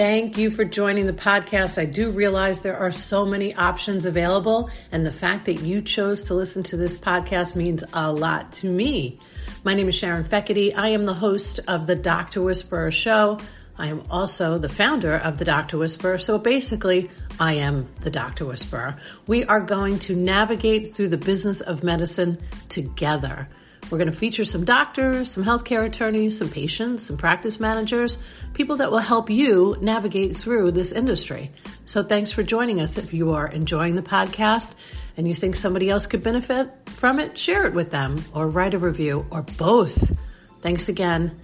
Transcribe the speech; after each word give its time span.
Thank 0.00 0.38
you 0.38 0.50
for 0.50 0.64
joining 0.64 1.04
the 1.04 1.12
podcast. 1.12 1.76
I 1.76 1.84
do 1.84 2.10
realize 2.10 2.60
there 2.60 2.78
are 2.78 2.90
so 2.90 3.26
many 3.26 3.54
options 3.54 4.06
available, 4.06 4.70
and 4.90 5.04
the 5.04 5.12
fact 5.12 5.44
that 5.44 5.60
you 5.60 5.82
chose 5.82 6.22
to 6.22 6.34
listen 6.34 6.62
to 6.62 6.78
this 6.78 6.96
podcast 6.96 7.54
means 7.54 7.84
a 7.92 8.10
lot 8.10 8.50
to 8.52 8.72
me. 8.72 9.18
My 9.62 9.74
name 9.74 9.88
is 9.88 9.94
Sharon 9.94 10.24
Feckety. 10.24 10.74
I 10.74 10.88
am 10.88 11.04
the 11.04 11.12
host 11.12 11.60
of 11.68 11.86
the 11.86 11.96
Dr. 11.96 12.40
Whisperer 12.40 12.90
Show. 12.90 13.40
I 13.76 13.88
am 13.88 14.02
also 14.10 14.56
the 14.56 14.70
founder 14.70 15.16
of 15.16 15.36
the 15.36 15.44
Dr. 15.44 15.76
Whisperer. 15.76 16.16
So 16.16 16.38
basically, 16.38 17.10
I 17.38 17.56
am 17.56 17.86
the 18.00 18.10
Dr. 18.10 18.46
Whisperer. 18.46 18.96
We 19.26 19.44
are 19.44 19.60
going 19.60 19.98
to 19.98 20.16
navigate 20.16 20.94
through 20.94 21.08
the 21.08 21.18
business 21.18 21.60
of 21.60 21.84
medicine 21.84 22.38
together. 22.70 23.50
We're 23.90 23.98
going 23.98 24.10
to 24.10 24.16
feature 24.16 24.44
some 24.44 24.64
doctors, 24.64 25.30
some 25.30 25.44
healthcare 25.44 25.84
attorneys, 25.84 26.38
some 26.38 26.48
patients, 26.48 27.06
some 27.06 27.16
practice 27.16 27.58
managers, 27.58 28.18
people 28.54 28.76
that 28.76 28.90
will 28.90 28.98
help 28.98 29.30
you 29.30 29.76
navigate 29.80 30.36
through 30.36 30.72
this 30.72 30.92
industry. 30.92 31.50
So 31.86 32.02
thanks 32.02 32.30
for 32.30 32.42
joining 32.42 32.80
us. 32.80 32.98
If 32.98 33.12
you 33.12 33.32
are 33.32 33.48
enjoying 33.48 33.96
the 33.96 34.02
podcast 34.02 34.74
and 35.16 35.26
you 35.26 35.34
think 35.34 35.56
somebody 35.56 35.90
else 35.90 36.06
could 36.06 36.22
benefit 36.22 36.70
from 36.90 37.18
it, 37.18 37.36
share 37.36 37.66
it 37.66 37.74
with 37.74 37.90
them 37.90 38.24
or 38.32 38.48
write 38.48 38.74
a 38.74 38.78
review 38.78 39.26
or 39.30 39.42
both. 39.42 40.16
Thanks 40.60 40.88
again. 40.88 41.38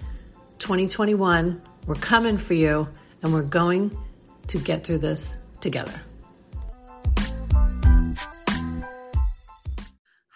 2021 0.58 1.60
we're 1.86 1.94
coming 1.94 2.36
for 2.36 2.54
you, 2.54 2.88
and 3.22 3.32
we're 3.32 3.42
going 3.42 3.96
to 4.48 4.58
get 4.58 4.84
through 4.84 4.98
this 4.98 5.38
together. 5.60 5.92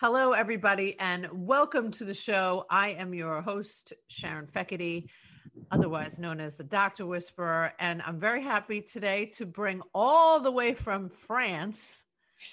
Hello, 0.01 0.33
everybody, 0.33 0.99
and 0.99 1.29
welcome 1.31 1.91
to 1.91 2.07
the 2.07 2.15
show. 2.15 2.65
I 2.71 2.93
am 2.93 3.13
your 3.13 3.43
host, 3.43 3.93
Sharon 4.09 4.47
Feckety, 4.47 5.09
otherwise 5.71 6.19
known 6.19 6.41
as 6.41 6.57
the 6.57 6.65
Doctor 6.65 7.05
Whisperer, 7.05 7.75
and 7.79 8.01
I'm 8.01 8.19
very 8.19 8.43
happy 8.43 8.81
today 8.81 9.27
to 9.37 9.45
bring 9.45 9.83
all 9.95 10.41
the 10.41 10.51
way 10.51 10.73
from 10.73 11.11
France, 11.11 12.03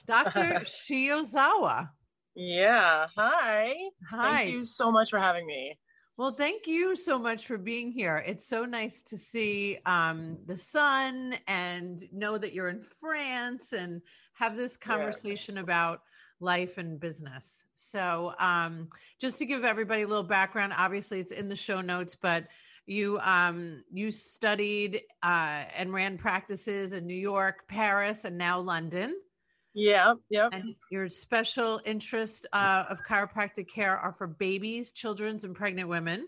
Dr. 0.06 0.60
Shiozawa. 0.66 1.88
Yeah. 2.36 3.08
Hi. 3.16 3.76
Hi. 4.10 4.38
Thank 4.40 4.52
you 4.52 4.66
so 4.66 4.92
much 4.92 5.10
for 5.10 5.18
having 5.18 5.48
me. 5.48 5.80
Well, 6.18 6.34
thank 6.34 6.68
you 6.68 6.98
so 6.98 7.18
much 7.18 7.48
for 7.48 7.58
being 7.58 7.94
here. 7.94 8.18
It's 8.28 8.46
so 8.46 8.66
nice 8.66 9.02
to 9.04 9.18
see 9.18 9.78
um, 9.86 10.38
the 10.48 10.58
sun 10.58 11.36
and 11.48 12.04
know 12.12 12.38
that 12.38 12.52
you're 12.52 12.68
in 12.68 12.84
France 13.00 13.72
and 13.72 14.02
have 14.34 14.58
this 14.58 14.76
conversation 14.76 15.56
yeah. 15.56 15.62
about 15.62 16.02
life 16.40 16.78
and 16.78 17.00
business. 17.00 17.66
So, 17.74 18.34
um, 18.40 18.90
just 19.20 19.40
to 19.40 19.46
give 19.46 19.64
everybody 19.64 20.04
a 20.04 20.08
little 20.08 20.24
background, 20.24 20.74
obviously 20.78 21.20
it's 21.20 21.32
in 21.32 21.50
the 21.50 21.56
show 21.56 21.82
notes, 21.82 22.16
but 22.16 22.46
you 22.86 23.20
um, 23.20 23.84
you 23.92 24.12
studied 24.12 25.02
uh, 25.22 25.64
and 25.76 25.94
ran 25.94 26.18
practices 26.18 26.94
in 26.94 27.06
New 27.06 27.16
York, 27.16 27.68
Paris, 27.68 28.26
and 28.26 28.38
now 28.38 28.60
London. 28.60 29.16
Yeah, 29.74 30.16
yeah. 30.30 30.50
And 30.52 30.76
your 30.90 31.08
special 31.08 31.80
interest 31.86 32.48
uh, 32.52 32.86
of 32.90 33.04
chiropractic 33.04 33.68
care 33.70 33.96
are 33.96 34.14
for 34.14 34.26
babies, 34.26 34.92
children's, 34.92 35.44
and 35.44 35.54
pregnant 35.54 35.88
women. 35.90 36.28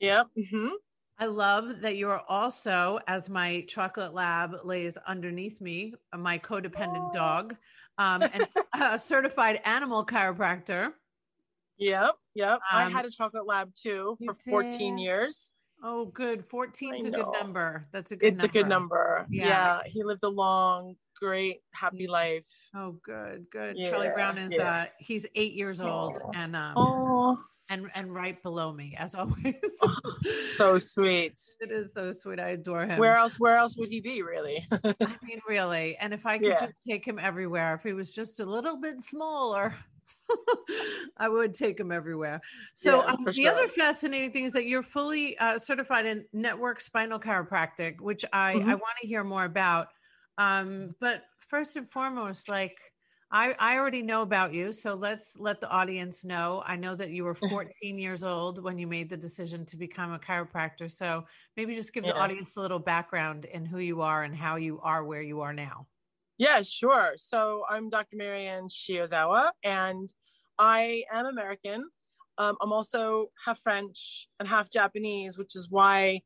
Yeah. 0.00 0.24
Mm-hmm. 0.36 0.68
I 1.18 1.26
love 1.26 1.82
that 1.82 1.94
you 1.94 2.08
are 2.08 2.22
also, 2.28 2.98
as 3.06 3.30
my 3.30 3.64
chocolate 3.68 4.12
lab 4.12 4.56
lays 4.64 4.94
underneath 5.06 5.60
me, 5.60 5.94
my 6.16 6.38
codependent 6.38 7.10
oh. 7.10 7.12
dog, 7.14 7.54
um, 7.98 8.22
and 8.22 8.48
a 8.80 8.98
certified 8.98 9.60
animal 9.64 10.04
chiropractor. 10.04 10.92
Yep, 11.78 12.14
yep. 12.34 12.52
Um, 12.52 12.58
I 12.70 12.88
had 12.88 13.04
a 13.04 13.10
chocolate 13.10 13.46
lab 13.46 13.74
too 13.74 14.16
for 14.24 14.34
14 14.34 14.98
years. 14.98 15.52
Oh, 15.82 16.06
good. 16.06 16.44
14 16.48 16.94
is 16.94 17.06
a 17.06 17.10
good 17.10 17.26
number. 17.32 17.88
That's 17.92 18.12
a 18.12 18.16
good 18.16 18.34
It's 18.34 18.42
number. 18.44 18.58
a 18.58 18.62
good 18.62 18.68
number. 18.68 19.26
Yeah. 19.30 19.46
yeah. 19.46 19.80
He 19.86 20.04
lived 20.04 20.22
a 20.22 20.28
long, 20.28 20.94
great, 21.20 21.60
happy 21.72 22.06
life. 22.06 22.46
Oh, 22.76 22.98
good, 23.04 23.46
good. 23.50 23.76
Yeah, 23.76 23.90
Charlie 23.90 24.10
Brown 24.14 24.38
is 24.38 24.52
yeah. 24.52 24.82
uh 24.82 24.86
he's 24.98 25.26
eight 25.34 25.54
years 25.54 25.80
old 25.80 26.20
and 26.34 26.54
um 26.54 26.76
Aww. 26.76 27.36
And 27.72 27.90
and 27.96 28.14
right 28.14 28.40
below 28.42 28.72
me 28.72 28.94
as 28.98 29.14
always. 29.14 29.54
oh, 29.82 29.96
so 30.40 30.78
sweet. 30.78 31.40
It 31.60 31.70
is 31.70 31.92
so 31.92 32.12
sweet. 32.12 32.38
I 32.38 32.50
adore 32.50 32.86
him. 32.86 32.98
Where 32.98 33.16
else 33.16 33.40
where 33.40 33.56
else 33.56 33.76
would 33.76 33.88
he 33.88 34.00
be 34.00 34.22
really? 34.22 34.66
I 34.70 35.16
mean 35.22 35.40
really. 35.48 35.96
And 35.96 36.12
if 36.12 36.26
I 36.26 36.38
could 36.38 36.56
just 36.60 36.74
take 36.88 37.06
him 37.06 37.18
everywhere, 37.18 37.74
if 37.74 37.82
he 37.82 37.92
was 37.92 38.12
just 38.12 38.40
a 38.40 38.44
little 38.44 38.76
bit 38.76 39.00
smaller. 39.00 39.74
I 41.18 41.28
would 41.28 41.52
take 41.52 41.78
him 41.78 41.92
everywhere. 41.92 42.40
So 42.74 43.02
yeah, 43.02 43.12
um, 43.12 43.24
the 43.24 43.34
sure. 43.34 43.50
other 43.50 43.68
fascinating 43.68 44.30
thing 44.30 44.44
is 44.44 44.52
that 44.52 44.64
you're 44.64 44.82
fully 44.82 45.36
uh, 45.36 45.58
certified 45.58 46.06
in 46.06 46.24
network 46.32 46.80
spinal 46.80 47.18
chiropractic, 47.18 48.00
which 48.00 48.24
I 48.32 48.54
mm-hmm. 48.54 48.70
I 48.70 48.74
want 48.74 48.96
to 49.02 49.06
hear 49.06 49.24
more 49.24 49.44
about. 49.44 49.88
Um, 50.38 50.94
but 51.00 51.24
first 51.48 51.76
and 51.76 51.90
foremost, 51.90 52.48
like 52.48 52.78
I, 53.34 53.54
I 53.58 53.78
already 53.78 54.02
know 54.02 54.20
about 54.20 54.52
you, 54.52 54.74
so 54.74 54.94
let's 54.94 55.38
let 55.38 55.58
the 55.58 55.68
audience 55.70 56.22
know. 56.22 56.62
I 56.66 56.76
know 56.76 56.94
that 56.94 57.10
you 57.10 57.24
were 57.24 57.34
14 57.34 57.98
years 57.98 58.24
old 58.24 58.62
when 58.62 58.76
you 58.76 58.86
made 58.86 59.08
the 59.08 59.16
decision 59.16 59.64
to 59.66 59.76
become 59.78 60.12
a 60.12 60.18
chiropractor. 60.18 60.92
So 60.92 61.24
maybe 61.56 61.74
just 61.74 61.94
give 61.94 62.04
yeah. 62.04 62.12
the 62.12 62.18
audience 62.18 62.56
a 62.56 62.60
little 62.60 62.78
background 62.78 63.46
in 63.46 63.64
who 63.64 63.78
you 63.78 64.02
are 64.02 64.24
and 64.24 64.36
how 64.36 64.56
you 64.56 64.80
are 64.82 65.02
where 65.04 65.22
you 65.22 65.40
are 65.40 65.54
now. 65.54 65.86
Yeah, 66.36 66.60
sure. 66.60 67.12
So 67.16 67.64
I'm 67.70 67.88
Dr. 67.88 68.16
MaryAnne 68.16 68.70
Shiozawa, 68.70 69.50
and 69.62 70.12
I 70.58 71.04
am 71.10 71.24
American. 71.24 71.88
Um, 72.36 72.56
I'm 72.60 72.72
also 72.72 73.30
half 73.46 73.60
French 73.60 74.28
and 74.40 74.48
half 74.48 74.70
Japanese, 74.70 75.38
which 75.38 75.56
is 75.56 75.70
why 75.70 76.20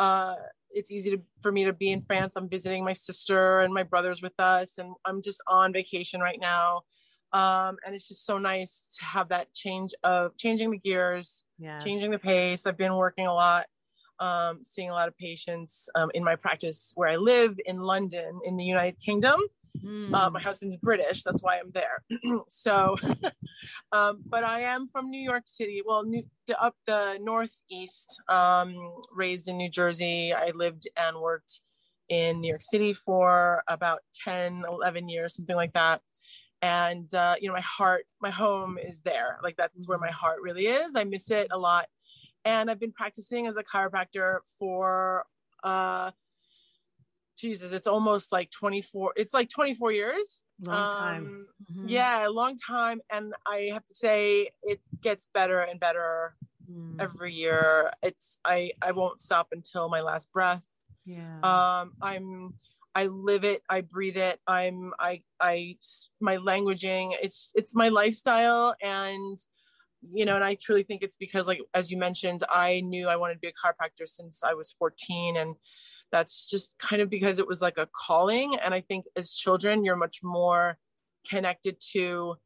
uh, 0.00 0.34
it's 0.70 0.90
easy 0.90 1.10
to, 1.10 1.20
for 1.42 1.52
me 1.52 1.64
to 1.64 1.72
be 1.72 1.90
in 1.90 2.02
France. 2.02 2.34
I'm 2.36 2.48
visiting 2.48 2.84
my 2.84 2.92
sister 2.92 3.60
and 3.60 3.72
my 3.72 3.82
brothers 3.82 4.22
with 4.22 4.38
us, 4.38 4.78
and 4.78 4.94
I'm 5.04 5.22
just 5.22 5.40
on 5.46 5.72
vacation 5.72 6.20
right 6.20 6.38
now. 6.40 6.82
Um, 7.32 7.76
and 7.84 7.94
it's 7.94 8.08
just 8.08 8.24
so 8.24 8.38
nice 8.38 8.96
to 8.98 9.04
have 9.04 9.28
that 9.28 9.52
change 9.52 9.92
of 10.02 10.36
changing 10.36 10.70
the 10.70 10.78
gears, 10.78 11.44
yes. 11.58 11.84
changing 11.84 12.10
the 12.10 12.18
pace. 12.18 12.66
I've 12.66 12.78
been 12.78 12.94
working 12.94 13.26
a 13.26 13.34
lot, 13.34 13.66
um, 14.18 14.62
seeing 14.62 14.88
a 14.88 14.94
lot 14.94 15.08
of 15.08 15.16
patients 15.18 15.88
um, 15.94 16.10
in 16.14 16.24
my 16.24 16.36
practice 16.36 16.92
where 16.94 17.08
I 17.08 17.16
live 17.16 17.58
in 17.66 17.80
London, 17.80 18.40
in 18.44 18.56
the 18.56 18.64
United 18.64 18.98
Kingdom. 19.00 19.40
Mm. 19.84 20.14
Uh, 20.14 20.30
my 20.30 20.40
husband's 20.40 20.76
British, 20.76 21.22
that's 21.22 21.42
why 21.42 21.58
I'm 21.58 21.72
there. 21.72 22.02
so, 22.48 22.96
um, 23.92 24.22
but 24.26 24.44
I 24.44 24.62
am 24.62 24.88
from 24.88 25.10
New 25.10 25.20
York 25.20 25.44
City. 25.46 25.82
Well, 25.84 26.04
new, 26.04 26.24
the, 26.46 26.60
up 26.62 26.74
the 26.86 27.18
Northeast, 27.20 28.20
um, 28.28 28.74
raised 29.12 29.48
in 29.48 29.56
New 29.56 29.70
Jersey. 29.70 30.32
I 30.32 30.50
lived 30.54 30.88
and 30.96 31.18
worked 31.18 31.60
in 32.08 32.40
New 32.40 32.48
York 32.48 32.62
City 32.62 32.92
for 32.92 33.62
about 33.68 34.00
10, 34.24 34.64
11 34.68 35.08
years, 35.08 35.34
something 35.34 35.56
like 35.56 35.72
that. 35.74 36.00
And, 36.60 37.12
uh, 37.14 37.36
you 37.40 37.48
know, 37.48 37.54
my 37.54 37.60
heart, 37.60 38.04
my 38.20 38.30
home 38.30 38.78
is 38.78 39.00
there. 39.02 39.38
Like 39.42 39.56
that's 39.56 39.86
where 39.86 39.98
my 39.98 40.10
heart 40.10 40.38
really 40.42 40.66
is. 40.66 40.96
I 40.96 41.04
miss 41.04 41.30
it 41.30 41.48
a 41.50 41.58
lot. 41.58 41.86
And 42.44 42.70
I've 42.70 42.80
been 42.80 42.92
practicing 42.92 43.46
as 43.46 43.56
a 43.56 43.64
chiropractor 43.64 44.38
for, 44.58 45.24
uh, 45.62 46.10
Jesus, 47.38 47.72
it's 47.72 47.86
almost 47.86 48.32
like 48.32 48.50
24, 48.50 49.14
it's 49.16 49.32
like 49.32 49.48
24 49.48 49.92
years. 49.92 50.42
Long 50.60 50.90
time. 50.90 51.26
Um, 51.26 51.46
mm-hmm. 51.70 51.88
Yeah, 51.88 52.26
a 52.26 52.30
long 52.30 52.56
time. 52.56 53.00
And 53.10 53.32
I 53.46 53.70
have 53.72 53.86
to 53.86 53.94
say 53.94 54.50
it 54.62 54.80
gets 55.00 55.28
better 55.32 55.60
and 55.60 55.78
better 55.78 56.34
mm. 56.70 56.96
every 57.00 57.32
year. 57.32 57.92
It's 58.02 58.38
I 58.44 58.72
I 58.82 58.92
won't 58.92 59.20
stop 59.20 59.48
until 59.52 59.88
my 59.88 60.00
last 60.00 60.32
breath. 60.32 60.64
Yeah. 61.04 61.38
Um 61.42 61.92
I'm 62.02 62.54
I 62.94 63.06
live 63.06 63.44
it, 63.44 63.62
I 63.68 63.82
breathe 63.82 64.16
it. 64.16 64.40
I'm 64.46 64.92
I 64.98 65.22
I 65.40 65.76
my 66.20 66.36
languaging, 66.38 67.12
it's 67.22 67.52
it's 67.54 67.76
my 67.76 67.88
lifestyle 67.88 68.74
and 68.82 69.38
you 70.12 70.24
know, 70.24 70.36
and 70.36 70.44
I 70.44 70.54
truly 70.54 70.84
think 70.84 71.02
it's 71.02 71.16
because 71.16 71.46
like 71.46 71.60
as 71.74 71.90
you 71.90 71.98
mentioned, 71.98 72.42
I 72.48 72.80
knew 72.80 73.08
I 73.08 73.16
wanted 73.16 73.34
to 73.34 73.40
be 73.40 73.48
a 73.48 73.52
chiropractor 73.52 74.08
since 74.08 74.42
I 74.44 74.54
was 74.54 74.74
14 74.78 75.36
and 75.36 75.54
that's 76.10 76.48
just 76.48 76.74
kind 76.78 77.02
of 77.02 77.10
because 77.10 77.38
it 77.38 77.46
was 77.46 77.60
like 77.60 77.78
a 77.78 77.88
calling 77.94 78.56
and 78.64 78.74
i 78.74 78.80
think 78.80 79.04
as 79.16 79.32
children 79.32 79.84
you're 79.84 79.96
much 79.96 80.20
more 80.22 80.78
connected 81.28 81.76
to 81.92 82.36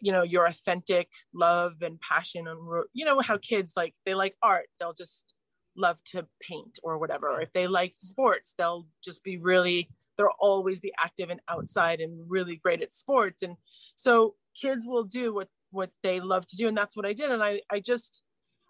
you 0.00 0.12
know 0.12 0.22
your 0.22 0.46
authentic 0.46 1.08
love 1.34 1.74
and 1.82 2.00
passion 2.00 2.46
and 2.48 2.58
you 2.92 3.04
know 3.04 3.20
how 3.20 3.36
kids 3.36 3.74
like 3.76 3.94
they 4.06 4.14
like 4.14 4.34
art 4.42 4.66
they'll 4.78 4.94
just 4.94 5.34
love 5.76 5.98
to 6.04 6.26
paint 6.40 6.78
or 6.82 6.98
whatever. 6.98 7.28
Or 7.28 7.40
if 7.40 7.52
they 7.52 7.66
like 7.66 7.94
sports 7.98 8.54
they'll 8.56 8.86
just 9.02 9.24
be 9.24 9.38
really 9.38 9.90
they'll 10.16 10.28
always 10.38 10.80
be 10.80 10.92
active 10.98 11.30
and 11.30 11.40
outside 11.48 12.00
and 12.00 12.30
really 12.30 12.56
great 12.56 12.82
at 12.82 12.94
sports. 12.94 13.42
And 13.42 13.56
so 13.96 14.34
kids 14.60 14.86
will 14.86 15.04
do 15.04 15.34
what 15.34 15.48
what 15.70 15.90
they 16.02 16.20
love 16.20 16.46
to 16.46 16.56
do 16.56 16.68
and 16.68 16.76
that's 16.76 16.96
what 16.96 17.06
i 17.06 17.12
did. 17.12 17.30
And 17.30 17.42
i 17.42 17.60
i 17.70 17.80
just 17.80 18.22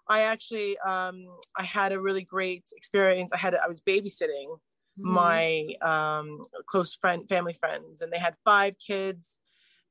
I 0.08 0.22
actually 0.22 0.78
um, 0.78 1.26
I 1.56 1.64
had 1.64 1.92
a 1.92 2.00
really 2.00 2.22
great 2.22 2.64
experience. 2.76 3.32
I 3.32 3.38
had 3.38 3.54
I 3.54 3.68
was 3.68 3.80
babysitting 3.80 4.48
mm. 4.48 4.58
my 4.98 5.66
um, 5.82 6.42
close 6.66 6.94
friend 6.94 7.28
family 7.28 7.56
friends, 7.58 8.02
and 8.02 8.12
they 8.12 8.18
had 8.18 8.34
five 8.44 8.74
kids, 8.84 9.38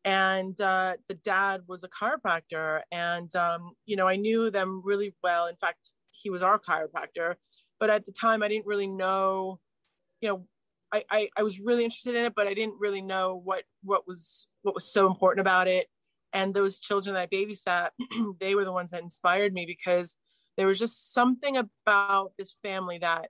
and 0.05 0.59
uh, 0.61 0.93
the 1.07 1.15
dad 1.15 1.61
was 1.67 1.83
a 1.83 1.89
chiropractor, 1.89 2.81
and 2.91 3.35
um, 3.35 3.73
you 3.85 3.95
know 3.95 4.07
I 4.07 4.15
knew 4.15 4.51
them 4.51 4.81
really 4.83 5.15
well. 5.23 5.47
In 5.47 5.55
fact, 5.55 5.93
he 6.11 6.29
was 6.29 6.41
our 6.41 6.59
chiropractor, 6.59 7.35
but 7.79 7.89
at 7.89 8.05
the 8.05 8.11
time 8.11 8.43
I 8.43 8.47
didn't 8.47 8.67
really 8.67 8.87
know 8.87 9.59
you 10.23 10.29
know, 10.29 10.45
I, 10.93 11.03
I, 11.11 11.29
I 11.37 11.43
was 11.43 11.59
really 11.59 11.83
interested 11.83 12.15
in 12.15 12.23
it, 12.25 12.33
but 12.33 12.47
I 12.47 12.53
didn't 12.53 12.75
really 12.79 13.01
know 13.01 13.41
what 13.43 13.63
what 13.83 14.07
was 14.07 14.47
what 14.61 14.73
was 14.73 14.85
so 14.85 15.05
important 15.05 15.41
about 15.41 15.67
it. 15.67 15.87
And 16.33 16.53
those 16.53 16.79
children 16.79 17.13
that 17.13 17.29
I 17.31 17.35
babysat, 17.35 17.89
they 18.39 18.55
were 18.55 18.65
the 18.65 18.71
ones 18.71 18.91
that 18.91 19.03
inspired 19.03 19.53
me 19.53 19.65
because 19.65 20.17
there 20.57 20.67
was 20.67 20.79
just 20.79 21.13
something 21.13 21.57
about 21.57 22.33
this 22.37 22.55
family 22.63 22.99
that 22.99 23.29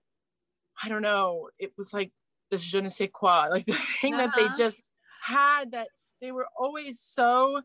I 0.82 0.90
don't 0.90 1.02
know, 1.02 1.50
it 1.60 1.74
was 1.78 1.94
like 1.94 2.12
the 2.50 2.58
je 2.58 2.82
ne 2.82 2.90
sais 2.90 3.10
quoi, 3.12 3.48
like 3.50 3.66
the 3.68 3.74
thing 4.02 4.16
uh-huh. 4.16 4.28
that 4.28 4.36
they 4.36 4.46
uh-huh. 4.46 4.56
just 4.58 4.92
had 5.24 5.72
that 5.72 5.88
they 6.22 6.32
were 6.32 6.48
always 6.58 7.00
so 7.00 7.62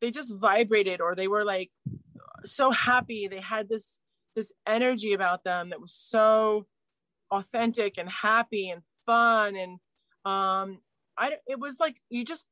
they 0.00 0.10
just 0.10 0.32
vibrated 0.34 1.00
or 1.00 1.14
they 1.14 1.28
were 1.28 1.44
like 1.44 1.70
so 2.44 2.70
happy. 2.70 3.28
They 3.28 3.40
had 3.40 3.68
this 3.68 3.98
this 4.34 4.50
energy 4.66 5.12
about 5.12 5.44
them 5.44 5.70
that 5.70 5.80
was 5.80 5.92
so 5.92 6.66
authentic 7.30 7.98
and 7.98 8.08
happy 8.08 8.70
and 8.70 8.82
fun 9.06 9.56
and 9.56 9.72
um 10.24 10.78
I 11.16 11.36
it 11.46 11.58
was 11.58 11.78
like 11.80 12.00
you 12.10 12.24
just 12.24 12.46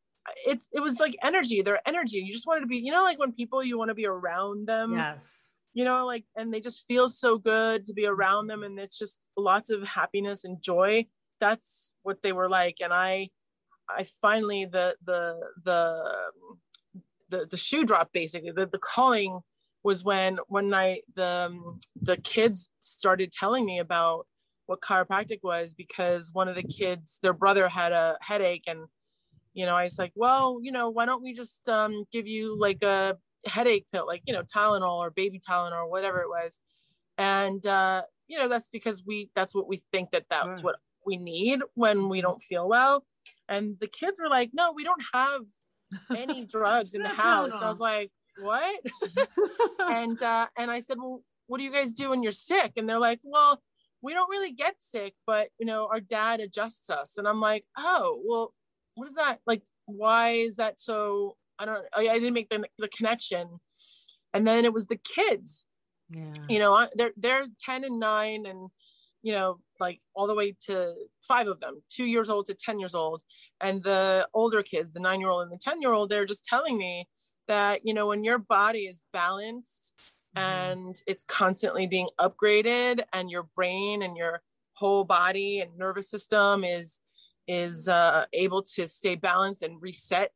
it 0.47 0.63
it 0.73 0.81
was 0.81 1.01
like 1.01 1.17
energy 1.23 1.63
their 1.63 1.81
energy 1.87 2.19
you 2.19 2.33
just 2.33 2.47
wanted 2.47 2.61
to 2.61 2.67
be 2.67 2.77
you 2.77 2.93
know 2.93 3.03
like 3.03 3.19
when 3.19 3.33
people 3.33 3.65
you 3.65 3.79
want 3.79 3.89
to 3.89 3.95
be 3.95 4.07
around 4.07 4.69
them? 4.69 4.95
Yes. 4.95 5.53
You 5.73 5.85
know 5.85 6.07
like 6.07 6.25
and 6.37 6.53
they 6.53 6.61
just 6.61 6.85
feel 6.87 7.09
so 7.09 7.39
good 7.39 7.87
to 7.87 7.93
be 7.93 8.07
around 8.07 8.49
them 8.49 8.63
and 8.63 8.79
it's 8.79 8.99
just 8.99 9.27
lots 9.37 9.71
of 9.71 9.83
happiness 9.83 10.45
and 10.45 10.63
joy. 10.63 11.07
That's 11.39 11.95
what 12.03 12.23
they 12.23 12.33
were 12.33 12.49
like 12.49 12.77
and 12.83 12.93
i 12.93 13.31
i 13.89 14.05
finally 14.21 14.67
the 14.67 14.95
the 15.05 15.41
the 15.65 16.13
the, 17.31 17.47
the 17.51 17.57
shoe 17.57 17.85
drop 17.85 18.13
basically 18.13 18.51
the, 18.51 18.67
the 18.67 18.79
calling 18.79 19.41
was 19.83 20.05
when 20.05 20.39
one 20.49 20.69
night 20.69 21.03
the 21.15 21.49
um, 21.49 21.81
the 22.01 22.17
kids 22.19 22.69
started 22.83 23.33
telling 23.33 23.65
me 23.65 23.79
about 23.79 24.27
what 24.67 24.81
chiropractic 24.81 25.41
was 25.43 25.75
because 25.75 26.31
one 26.33 26.49
of 26.49 26.55
the 26.55 26.63
kids 26.63 27.19
their 27.23 27.33
brother 27.33 27.69
had 27.69 27.93
a 27.93 28.17
headache 28.21 28.65
and 28.67 28.87
you 29.55 29.67
know 29.67 29.77
i 29.77 29.83
was 29.83 29.99
like 29.99 30.13
well 30.15 30.59
you 30.63 30.73
know 30.73 30.91
why 30.91 31.05
don't 31.05 31.23
we 31.23 31.33
just 31.33 31.69
um, 31.69 32.05
give 32.13 32.27
you 32.27 32.59
like 32.59 32.83
a 32.83 33.17
headache 33.47 33.87
pill 33.93 34.07
like 34.07 34.23
you 34.27 34.33
know 34.33 34.43
tylenol 34.43 34.99
or 34.99 35.11
baby 35.11 35.41
tylenol 35.41 35.85
or 35.85 35.91
whatever 35.91 36.21
it 36.21 36.29
was. 36.29 36.61
And 37.19 37.65
uh, 37.67 38.03
you 38.29 38.39
know 38.39 38.49
that's 38.49 38.69
because 38.69 39.03
we 39.07 39.31
that's 39.35 39.55
what 39.55 39.69
we 39.69 39.83
think 39.93 40.11
that 40.13 40.27
that's 40.31 40.47
right. 40.47 40.65
what 40.65 40.77
we 41.07 41.17
need 41.17 41.61
when 41.75 42.09
we 42.09 42.21
don't 42.21 42.41
feel 42.41 42.69
well. 42.69 43.05
And 43.49 43.77
the 43.81 43.87
kids 43.87 44.21
were 44.21 44.29
like 44.29 44.51
no 44.53 44.73
we 44.73 44.85
don't 44.85 45.03
have 45.13 45.43
any 46.17 46.45
drugs 46.45 46.95
in 46.95 47.03
the 47.03 47.09
house. 47.09 47.53
So 47.53 47.61
i 47.61 47.69
was 47.69 47.81
like 47.81 48.11
what? 48.41 48.81
And 49.81 50.23
uh 50.23 50.47
and 50.57 50.71
i 50.71 50.81
said 50.81 50.99
well 50.99 51.23
what 51.47 51.59
do 51.59 51.65
you 51.65 51.73
guys 51.73 51.93
do 51.93 52.11
when 52.11 52.23
you're 52.23 52.33
sick? 52.33 52.73
And 52.77 52.89
they're 52.89 52.99
like 52.99 53.21
well 53.25 53.63
we 54.03 54.15
don't 54.15 54.31
really 54.31 54.53
get 54.53 54.77
sick 54.79 55.15
but 55.27 55.49
you 55.59 55.67
know 55.67 55.89
our 55.91 56.01
dad 56.01 56.41
adjusts 56.41 56.91
us. 56.91 57.17
And 57.17 57.27
i'm 57.27 57.41
like 57.41 57.65
oh 57.77 58.23
well 58.25 58.55
what 59.01 59.09
is 59.09 59.15
that 59.15 59.39
like 59.47 59.63
why 59.87 60.33
is 60.33 60.57
that 60.57 60.79
so 60.79 61.37
I 61.61 61.67
don't, 61.67 61.85
I, 61.95 62.09
I 62.09 62.15
didn't 62.15 62.33
make 62.33 62.49
the, 62.49 62.65
the 62.79 62.89
connection. 62.89 63.61
And 64.33 64.47
then 64.47 64.65
it 64.65 64.73
was 64.73 64.87
the 64.87 64.97
kids, 64.97 65.67
yeah. 66.09 66.33
you 66.49 66.59
know, 66.59 66.89
they're, 66.95 67.13
they're 67.17 67.47
10 67.63 67.85
and 67.85 68.01
nine 68.01 68.47
and, 68.47 68.71
you 69.23 69.33
know, 69.33 69.59
like 69.79 70.01
all 70.15 70.27
the 70.27 70.35
way 70.35 70.57
to 70.67 70.95
five 71.21 71.49
of 71.49 71.61
them, 71.61 71.83
two 71.91 72.07
years 72.07 72.31
old 72.31 72.47
to 72.47 72.55
10 72.55 72.81
years 72.81 72.95
old. 72.95 73.21
And 73.61 73.83
the 73.83 74.27
older 74.33 74.63
kids, 74.63 74.93
the 74.93 75.01
nine 75.01 75.21
year 75.21 75.29
old 75.29 75.43
and 75.43 75.53
the 75.53 75.59
10 75.59 75.83
year 75.83 75.93
old, 75.93 76.09
they're 76.09 76.25
just 76.25 76.47
telling 76.47 76.79
me 76.79 77.07
that, 77.47 77.85
you 77.85 77.93
know, 77.93 78.07
when 78.07 78.25
your 78.25 78.39
body 78.39 78.87
is 78.87 79.03
balanced 79.13 79.93
mm-hmm. 80.35 80.39
and 80.39 81.03
it's 81.07 81.25
constantly 81.25 81.87
being 81.87 82.09
upgraded 82.19 83.03
and 83.13 83.31
your 83.31 83.43
brain 83.55 84.03
and 84.03 84.17
your 84.17 84.41
whole 84.73 85.05
body 85.05 85.61
and 85.61 85.77
nervous 85.77 86.09
system 86.09 86.65
is, 86.65 87.01
is 87.49 87.89
uh, 87.89 88.27
able 88.33 88.63
to 88.63 88.87
stay 88.87 89.15
balanced 89.17 89.63
and 89.63 89.81
reset 89.83 90.33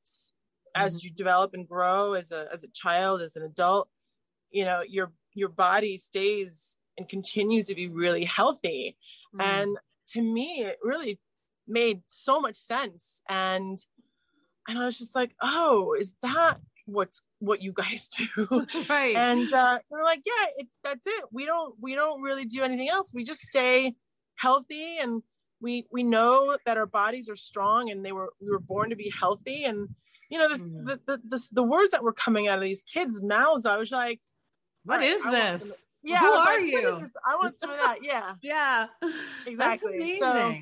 as 0.74 0.98
mm-hmm. 0.98 1.06
you 1.06 1.12
develop 1.12 1.54
and 1.54 1.68
grow 1.68 2.14
as 2.14 2.32
a 2.32 2.46
as 2.52 2.64
a 2.64 2.68
child 2.68 3.20
as 3.20 3.36
an 3.36 3.42
adult 3.44 3.88
you 4.50 4.64
know 4.64 4.82
your 4.88 5.12
your 5.34 5.48
body 5.48 5.96
stays 5.96 6.78
and 6.96 7.08
continues 7.08 7.66
to 7.66 7.74
be 7.74 7.88
really 7.88 8.24
healthy. 8.24 8.96
Mm-hmm. 9.34 9.50
and 9.50 9.78
to 10.08 10.22
me 10.22 10.62
it 10.62 10.78
really 10.82 11.18
made 11.66 12.02
so 12.06 12.40
much 12.40 12.56
sense. 12.56 13.20
And 13.28 13.78
and 14.66 14.78
i 14.78 14.86
was 14.86 14.96
just 14.96 15.14
like 15.14 15.34
oh 15.42 15.94
is 15.98 16.14
that 16.22 16.58
what's 16.86 17.20
what 17.40 17.62
you 17.62 17.72
guys 17.72 18.08
do? 18.36 18.66
Right. 18.88 19.16
And 19.16 19.52
uh 19.52 19.78
they're 19.90 20.04
like 20.04 20.22
yeah 20.24 20.46
it, 20.58 20.68
that's 20.82 21.06
it. 21.06 21.24
We 21.32 21.46
don't 21.46 21.74
we 21.80 21.94
don't 21.94 22.22
really 22.22 22.44
do 22.44 22.62
anything 22.62 22.88
else. 22.88 23.12
We 23.12 23.24
just 23.24 23.40
stay 23.40 23.94
healthy 24.36 24.98
and 24.98 25.22
we 25.64 25.86
we 25.90 26.02
know 26.02 26.56
that 26.66 26.76
our 26.76 26.86
bodies 26.86 27.28
are 27.28 27.36
strong 27.36 27.90
and 27.90 28.04
they 28.04 28.12
were 28.12 28.32
we 28.40 28.48
were 28.50 28.60
born 28.60 28.90
to 28.90 28.96
be 28.96 29.10
healthy 29.18 29.64
and 29.64 29.88
you 30.28 30.38
know 30.38 30.48
the, 30.48 30.62
mm. 30.62 30.86
the, 30.86 31.00
the, 31.06 31.20
the, 31.26 31.48
the, 31.52 31.62
words 31.62 31.90
that 31.90 32.02
were 32.02 32.12
coming 32.12 32.48
out 32.48 32.58
of 32.58 32.64
these 32.64 32.82
kids' 32.82 33.22
mouths. 33.22 33.66
I 33.66 33.76
was 33.76 33.90
like, 33.90 34.20
"What 34.84 34.98
right, 34.98 35.08
is 35.08 35.22
this? 35.22 35.72
Yeah, 36.02 36.18
who 36.18 36.26
are 36.26 36.44
like, 36.44 36.60
you? 36.60 37.08
I 37.26 37.36
want 37.36 37.58
some 37.58 37.70
of 37.70 37.76
that. 37.76 37.98
Yeah, 38.02 38.34
yeah, 38.42 38.86
exactly. 39.46 40.18
So 40.18 40.54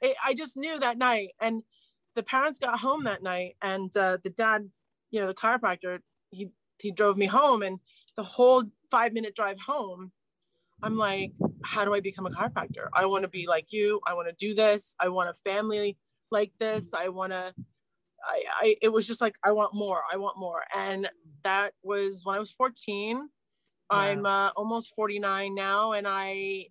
it, 0.00 0.16
I 0.24 0.34
just 0.34 0.56
knew 0.56 0.78
that 0.78 0.98
night, 0.98 1.30
and 1.40 1.62
the 2.14 2.22
parents 2.22 2.58
got 2.58 2.78
home 2.78 3.04
that 3.04 3.22
night, 3.22 3.56
and 3.62 3.94
uh, 3.96 4.18
the 4.22 4.30
dad, 4.30 4.68
you 5.10 5.20
know, 5.20 5.26
the 5.26 5.34
chiropractor, 5.34 5.98
he 6.30 6.50
he 6.80 6.90
drove 6.90 7.16
me 7.16 7.26
home, 7.26 7.62
and 7.62 7.78
the 8.16 8.24
whole 8.24 8.64
five 8.90 9.12
minute 9.12 9.34
drive 9.34 9.60
home, 9.60 10.10
I'm 10.82 10.96
like, 10.96 11.32
how 11.62 11.84
do 11.84 11.94
I 11.94 12.00
become 12.00 12.26
a 12.26 12.30
chiropractor? 12.30 12.88
I 12.92 13.06
want 13.06 13.22
to 13.22 13.28
be 13.28 13.46
like 13.46 13.66
you. 13.70 14.00
I 14.06 14.14
want 14.14 14.28
to 14.28 14.34
do 14.34 14.54
this. 14.54 14.94
I 14.98 15.08
want 15.08 15.28
a 15.28 15.34
family 15.34 15.96
like 16.30 16.52
this. 16.58 16.94
I 16.94 17.08
want 17.08 17.32
to 17.32 17.54
I, 18.24 18.44
I 18.48 18.76
it 18.82 18.88
was 18.88 19.06
just 19.06 19.20
like 19.20 19.34
I 19.44 19.52
want 19.52 19.74
more, 19.74 20.02
I 20.10 20.16
want 20.16 20.38
more, 20.38 20.62
and 20.74 21.08
that 21.44 21.72
was 21.82 22.22
when 22.24 22.36
I 22.36 22.38
was 22.38 22.50
14. 22.50 23.28
I'm 23.92 24.24
uh, 24.24 24.50
almost 24.50 24.94
49 24.94 25.54
now, 25.54 25.92
and 25.92 26.06
I 26.08 26.66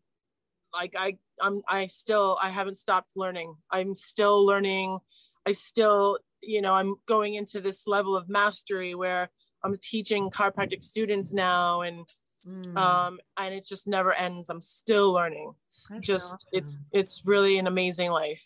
like 0.73 0.93
I 0.97 1.17
I'm 1.41 1.61
I 1.67 1.87
still 1.87 2.37
I 2.41 2.49
haven't 2.49 2.77
stopped 2.77 3.11
learning. 3.15 3.55
I'm 3.71 3.93
still 3.93 4.45
learning. 4.45 4.99
I 5.45 5.51
still 5.53 6.19
you 6.41 6.61
know 6.61 6.73
I'm 6.73 6.95
going 7.07 7.33
into 7.33 7.61
this 7.61 7.87
level 7.87 8.15
of 8.15 8.29
mastery 8.29 8.95
where 8.95 9.29
I'm 9.63 9.73
teaching 9.81 10.29
chiropractic 10.29 10.83
students 10.83 11.33
now, 11.33 11.81
and 11.81 12.07
mm. 12.49 12.77
um 12.77 13.19
and 13.37 13.53
it 13.53 13.65
just 13.67 13.87
never 13.87 14.13
ends. 14.13 14.49
I'm 14.49 14.61
still 14.61 15.11
learning. 15.11 15.53
That's 15.89 16.05
just 16.07 16.33
awesome. 16.33 16.49
it's 16.53 16.77
it's 16.91 17.25
really 17.25 17.57
an 17.57 17.67
amazing 17.67 18.11
life. 18.11 18.45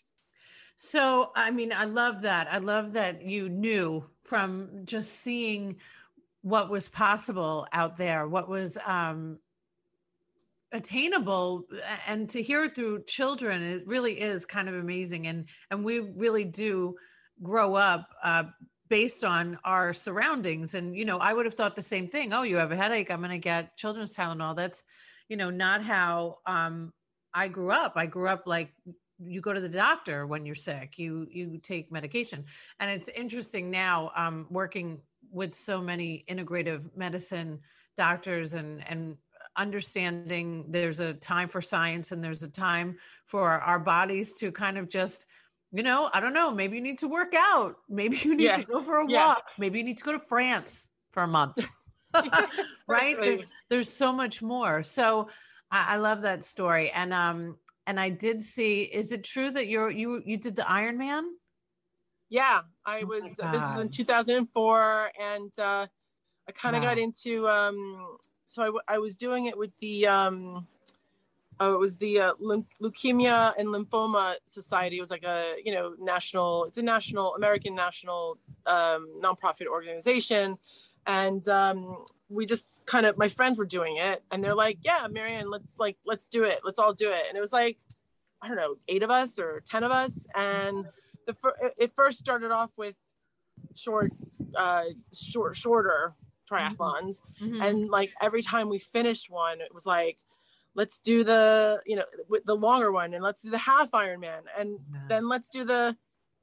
So, 0.76 1.30
I 1.36 1.50
mean, 1.50 1.72
I 1.72 1.84
love 1.84 2.22
that. 2.22 2.48
I 2.50 2.58
love 2.58 2.94
that 2.94 3.22
you 3.22 3.48
knew 3.48 4.04
from 4.24 4.82
just 4.84 5.22
seeing 5.22 5.76
what 6.42 6.68
was 6.68 6.88
possible 6.88 7.66
out 7.72 7.96
there, 7.96 8.26
what 8.28 8.48
was 8.48 8.76
um, 8.84 9.38
attainable, 10.72 11.66
and 12.06 12.28
to 12.30 12.42
hear 12.42 12.64
it 12.64 12.74
through 12.74 13.04
children, 13.04 13.62
it 13.62 13.86
really 13.86 14.20
is 14.20 14.44
kind 14.44 14.68
of 14.68 14.74
amazing. 14.74 15.26
And 15.26 15.46
and 15.70 15.84
we 15.84 16.00
really 16.00 16.44
do 16.44 16.96
grow 17.42 17.74
up 17.74 18.08
uh, 18.22 18.44
based 18.94 19.24
on 19.24 19.58
our 19.64 19.92
surroundings. 19.92 20.74
And 20.74 20.96
you 20.96 21.04
know, 21.04 21.18
I 21.18 21.32
would 21.32 21.46
have 21.46 21.54
thought 21.54 21.74
the 21.74 21.82
same 21.82 22.06
thing. 22.06 22.32
Oh, 22.32 22.42
you 22.42 22.58
have 22.58 22.70
a 22.70 22.76
headache? 22.76 23.10
I'm 23.10 23.18
going 23.18 23.32
to 23.32 23.38
get 23.38 23.76
children's 23.76 24.14
Tylenol. 24.14 24.54
That's 24.54 24.84
you 25.28 25.36
know 25.36 25.50
not 25.50 25.82
how 25.82 26.38
um, 26.46 26.92
I 27.34 27.48
grew 27.48 27.72
up. 27.72 27.94
I 27.96 28.06
grew 28.06 28.28
up 28.28 28.44
like 28.46 28.70
you 29.18 29.40
go 29.40 29.52
to 29.52 29.60
the 29.60 29.68
doctor 29.68 30.28
when 30.28 30.46
you're 30.46 30.54
sick 30.54 30.94
you 30.96 31.26
you 31.30 31.58
take 31.58 31.90
medication 31.92 32.44
and 32.80 32.90
it's 32.90 33.08
interesting 33.08 33.70
now 33.70 34.10
um, 34.16 34.46
working 34.50 35.00
with 35.30 35.54
so 35.54 35.80
many 35.80 36.24
integrative 36.28 36.82
medicine 36.96 37.60
doctors 37.96 38.54
and 38.54 38.84
and 38.88 39.16
understanding 39.56 40.66
there's 40.68 41.00
a 41.00 41.14
time 41.14 41.48
for 41.48 41.62
science 41.62 42.10
and 42.12 42.22
there's 42.22 42.42
a 42.42 42.48
time 42.48 42.96
for 43.24 43.50
our 43.50 43.78
bodies 43.78 44.32
to 44.32 44.50
kind 44.50 44.76
of 44.76 44.88
just 44.88 45.26
you 45.74 45.82
know 45.82 46.08
i 46.14 46.20
don't 46.20 46.34
know 46.34 46.50
maybe 46.50 46.76
you 46.76 46.82
need 46.82 46.98
to 46.98 47.08
work 47.08 47.34
out 47.36 47.76
maybe 47.88 48.16
you 48.16 48.34
need 48.34 48.44
yeah. 48.44 48.56
to 48.56 48.64
go 48.64 48.82
for 48.82 49.00
a 49.00 49.10
yeah. 49.10 49.26
walk 49.26 49.44
maybe 49.58 49.78
you 49.78 49.84
need 49.84 49.98
to 49.98 50.04
go 50.04 50.12
to 50.12 50.20
france 50.20 50.90
for 51.12 51.22
a 51.22 51.26
month 51.26 51.58
yeah, 52.14 52.46
right 52.88 53.20
there, 53.20 53.38
there's 53.68 53.90
so 53.90 54.12
much 54.12 54.40
more 54.40 54.82
so 54.82 55.28
I, 55.70 55.94
I 55.94 55.96
love 55.96 56.22
that 56.22 56.44
story 56.44 56.90
and 56.90 57.12
um 57.12 57.56
and 57.86 58.00
I 58.00 58.08
did 58.08 58.42
see. 58.42 58.82
Is 58.82 59.12
it 59.12 59.24
true 59.24 59.50
that 59.50 59.66
you're 59.66 59.90
you 59.90 60.22
you 60.24 60.36
did 60.36 60.56
the 60.56 60.62
Ironman? 60.62 61.24
Yeah, 62.30 62.62
I 62.84 63.02
oh 63.02 63.06
was. 63.06 63.22
This 63.22 63.62
was 63.62 63.78
in 63.78 63.90
2004, 63.90 65.10
and 65.20 65.58
uh, 65.58 65.86
I 66.48 66.52
kind 66.52 66.76
of 66.76 66.82
wow. 66.82 66.90
got 66.90 66.98
into. 66.98 67.48
Um, 67.48 68.16
so 68.46 68.62
I, 68.62 68.66
w- 68.66 68.82
I 68.88 68.98
was 68.98 69.16
doing 69.16 69.46
it 69.46 69.56
with 69.56 69.70
the. 69.80 70.06
Um, 70.06 70.66
oh, 71.60 71.74
it 71.74 71.78
was 71.78 71.96
the 71.96 72.20
uh, 72.20 72.34
Leukemia 72.82 73.54
and 73.58 73.68
Lymphoma 73.68 74.34
Society. 74.44 74.98
It 74.98 75.00
was 75.00 75.10
like 75.10 75.24
a 75.24 75.54
you 75.64 75.72
know 75.72 75.94
national. 76.00 76.64
It's 76.64 76.78
a 76.78 76.82
national 76.82 77.34
American 77.34 77.74
national 77.74 78.38
um, 78.66 79.08
nonprofit 79.22 79.66
organization, 79.66 80.58
and 81.06 81.46
um, 81.48 82.04
we 82.28 82.46
just 82.46 82.82
kind 82.86 83.06
of 83.06 83.16
my 83.18 83.28
friends 83.28 83.58
were 83.58 83.66
doing 83.66 83.98
it 83.98 84.24
and 84.30 84.42
they're 84.42 84.54
like 84.54 84.78
yeah 84.82 85.06
maryanne 85.08 85.50
let's 85.50 85.74
like 85.78 85.96
let's 86.06 86.26
do 86.26 86.42
it 86.42 86.60
let's 86.64 86.78
all 86.78 86.94
do 86.94 87.10
it 87.10 87.20
and 87.28 87.36
it 87.36 87.40
was 87.40 87.52
like 87.52 87.76
I 88.44 88.48
don't 88.48 88.56
know, 88.58 88.76
eight 88.88 89.02
of 89.02 89.10
us 89.10 89.38
or 89.38 89.62
10 89.66 89.84
of 89.84 89.90
us. 89.90 90.26
And 90.34 90.84
the 91.26 91.34
it 91.78 91.92
first 91.96 92.18
started 92.18 92.50
off 92.50 92.70
with 92.76 92.94
short, 93.74 94.12
uh, 94.54 94.84
short, 95.14 95.56
shorter 95.56 96.12
triathlons. 96.50 97.20
Mm-hmm. 97.42 97.62
And 97.62 97.88
like 97.88 98.10
every 98.20 98.42
time 98.42 98.68
we 98.68 98.78
finished 98.78 99.30
one, 99.30 99.62
it 99.62 99.72
was 99.72 99.86
like, 99.86 100.18
let's 100.74 100.98
do 100.98 101.24
the, 101.24 101.80
you 101.86 101.96
know, 101.96 102.04
the 102.44 102.54
longer 102.54 102.90
one 102.92 103.14
and 103.14 103.22
let's 103.22 103.42
do 103.42 103.50
the 103.50 103.58
half 103.58 103.90
Ironman. 103.92 104.42
And 104.58 104.78
yeah. 104.92 105.00
then 105.08 105.28
let's 105.28 105.48
do 105.48 105.64
the, 105.64 105.96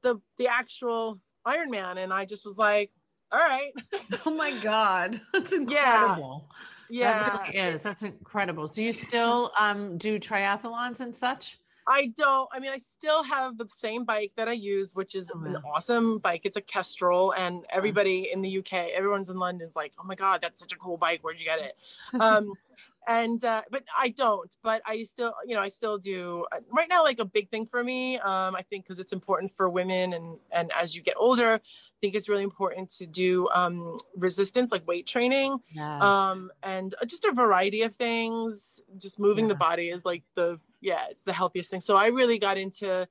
the, 0.04 0.20
the 0.38 0.48
actual 0.48 1.20
Ironman. 1.46 1.98
And 1.98 2.14
I 2.14 2.26
just 2.26 2.46
was 2.46 2.58
like, 2.58 2.92
all 3.32 3.40
right. 3.40 3.72
oh 4.26 4.32
my 4.32 4.52
God. 4.60 5.22
That's 5.34 5.54
incredible. 5.54 6.50
Yeah. 6.90 7.30
That 7.30 7.48
really 7.54 7.76
is. 7.76 7.82
That's 7.82 8.04
incredible. 8.04 8.68
Do 8.68 8.84
you 8.84 8.94
still 8.94 9.52
um, 9.60 9.98
do 9.98 10.20
triathlons 10.20 11.00
and 11.00 11.16
such? 11.16 11.58
I 11.88 12.08
don't. 12.16 12.48
I 12.54 12.60
mean, 12.60 12.72
I 12.72 12.78
still 12.78 13.24
have 13.24 13.58
the 13.58 13.68
same 13.68 14.06
bike 14.06 14.34
that 14.38 14.48
I 14.48 14.54
use, 14.54 14.94
which 14.96 15.16
is 15.16 15.32
oh, 15.34 15.44
an 15.44 15.58
awesome 15.58 16.20
bike. 16.20 16.42
It's 16.44 16.58
a 16.58 16.62
Kestrel, 16.62 17.34
and 17.36 17.66
everybody 17.70 18.30
in 18.32 18.42
the 18.42 18.60
UK, 18.60 18.90
everyone's 18.96 19.30
in 19.30 19.38
London's 19.38 19.76
like, 19.76 19.94
"Oh 20.00 20.04
my 20.04 20.16
god, 20.16 20.42
that's 20.42 20.60
such 20.60 20.74
a 20.74 20.78
cool 20.78 20.98
bike. 20.98 21.22
Where'd 21.24 21.40
you 21.40 21.46
get 21.46 21.60
it?" 21.60 21.76
Um, 22.20 22.54
and 23.08 23.44
uh, 23.44 23.64
but 23.72 23.84
I 23.98 24.10
don't. 24.10 24.54
But 24.64 24.82
I 24.86 25.04
still, 25.04 25.34
you 25.46 25.56
know, 25.56 25.62
I 25.62 25.70
still 25.70 25.98
do. 25.98 26.46
Uh, 26.52 26.60
right 26.72 26.88
now, 26.90 27.04
like 27.04 27.20
a 27.20 27.26
big 27.26 27.50
thing 27.50 27.66
for 27.66 27.84
me, 27.84 28.20
um, 28.20 28.56
I 28.56 28.62
think, 28.70 28.86
because 28.86 29.00
it's 29.00 29.14
important 29.14 29.52
for 29.52 29.70
women, 29.70 30.14
and 30.14 30.38
and 30.52 30.72
as 30.74 30.96
you 30.96 31.02
get 31.02 31.16
older, 31.18 31.54
I 31.54 31.60
think 32.02 32.16
it's 32.16 32.30
really 32.30 32.44
important 32.44 32.90
to 32.98 33.08
do 33.08 33.48
um, 33.54 33.98
resistance, 34.16 34.72
like 34.72 34.88
weight 34.88 35.08
training, 35.08 35.58
yes. 35.72 36.04
um, 36.04 36.52
and 36.64 36.94
uh, 37.02 37.06
just 37.06 37.26
a 37.26 37.32
variety 37.32 37.82
of 37.84 37.96
things. 37.96 38.80
Just 38.98 39.20
moving 39.20 39.46
yeah. 39.46 39.50
the 39.50 39.56
body 39.56 39.90
is 39.90 40.06
like 40.06 40.24
the 40.36 40.60
yeah, 40.82 41.06
it's 41.10 41.24
the 41.24 41.34
healthiest 41.34 41.70
thing. 41.70 41.82
So 41.82 41.96
I 41.96 42.08
really 42.08 42.40
got 42.40 42.58
into 42.58 43.08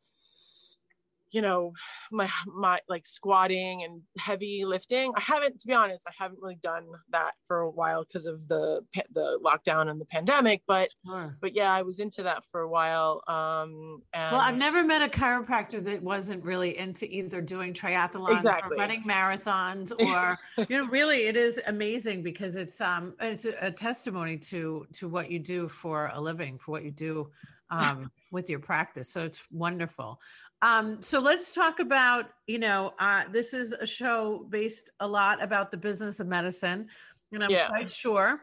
you 1.32 1.42
know 1.42 1.72
my 2.10 2.28
my 2.46 2.80
like 2.88 3.06
squatting 3.06 3.82
and 3.82 4.02
heavy 4.18 4.64
lifting 4.64 5.12
i 5.16 5.20
haven't 5.20 5.58
to 5.58 5.66
be 5.66 5.72
honest 5.72 6.04
i 6.08 6.12
haven't 6.16 6.38
really 6.40 6.58
done 6.62 6.86
that 7.10 7.32
for 7.44 7.60
a 7.60 7.70
while 7.70 8.04
because 8.04 8.26
of 8.26 8.46
the 8.48 8.80
the 9.12 9.38
lockdown 9.44 9.90
and 9.90 10.00
the 10.00 10.04
pandemic 10.04 10.62
but 10.66 10.88
sure. 11.06 11.36
but 11.40 11.54
yeah 11.54 11.72
i 11.72 11.82
was 11.82 12.00
into 12.00 12.22
that 12.22 12.44
for 12.50 12.62
a 12.62 12.68
while 12.68 13.22
um 13.28 14.02
and 14.12 14.32
well 14.32 14.40
i've 14.40 14.56
never 14.56 14.84
met 14.84 15.02
a 15.02 15.08
chiropractor 15.08 15.82
that 15.82 16.02
wasn't 16.02 16.42
really 16.44 16.76
into 16.76 17.06
either 17.14 17.40
doing 17.40 17.72
triathlons 17.72 18.36
exactly. 18.36 18.76
or 18.76 18.80
running 18.80 19.02
marathons 19.04 19.92
or 19.98 20.38
you 20.68 20.76
know 20.76 20.86
really 20.88 21.26
it 21.26 21.36
is 21.36 21.60
amazing 21.66 22.22
because 22.22 22.56
it's 22.56 22.80
um 22.80 23.14
it's 23.20 23.44
a, 23.44 23.54
a 23.60 23.70
testimony 23.70 24.36
to 24.36 24.86
to 24.92 25.08
what 25.08 25.30
you 25.30 25.38
do 25.38 25.68
for 25.68 26.10
a 26.14 26.20
living 26.20 26.58
for 26.58 26.72
what 26.72 26.84
you 26.84 26.90
do 26.90 27.30
um, 27.70 28.10
with 28.30 28.50
your 28.50 28.58
practice. 28.58 29.12
So 29.12 29.24
it's 29.24 29.42
wonderful. 29.50 30.20
Um, 30.62 31.00
so 31.00 31.20
let's 31.20 31.52
talk 31.52 31.80
about, 31.80 32.30
you 32.46 32.58
know, 32.58 32.92
uh, 32.98 33.24
this 33.30 33.54
is 33.54 33.72
a 33.72 33.86
show 33.86 34.46
based 34.50 34.90
a 35.00 35.06
lot 35.06 35.42
about 35.42 35.70
the 35.70 35.76
business 35.76 36.20
of 36.20 36.26
medicine. 36.26 36.88
And 37.32 37.42
I'm 37.42 37.50
yeah. 37.50 37.68
quite 37.68 37.90
sure 37.90 38.40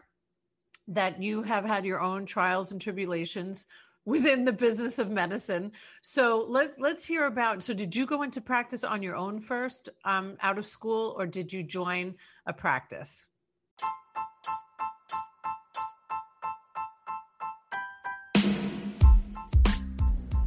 that 0.88 1.22
you 1.22 1.44
have 1.44 1.66
had 1.66 1.86
your 1.86 2.00
own 2.00 2.26
trials 2.26 2.72
and 2.72 2.82
tribulations 2.82 3.66
within 4.06 4.46
the 4.46 4.54
business 4.54 5.00
of 5.00 5.12
medicine. 5.12 5.72
So 6.02 6.46
let, 6.48 6.80
let's 6.80 7.06
hear 7.06 7.26
about, 7.26 7.62
so 7.62 7.74
did 7.74 7.94
you 7.94 8.06
go 8.06 8.24
into 8.24 8.40
practice 8.40 8.86
on 8.86 9.04
your 9.04 9.18
own 9.18 9.42
first 9.42 9.90
um, 10.06 10.38
out 10.42 10.58
of 10.58 10.66
school 10.66 11.14
or 11.20 11.28
did 11.28 11.52
you 11.52 11.62
join 11.62 12.16
a 12.46 12.54
practice? 12.54 13.28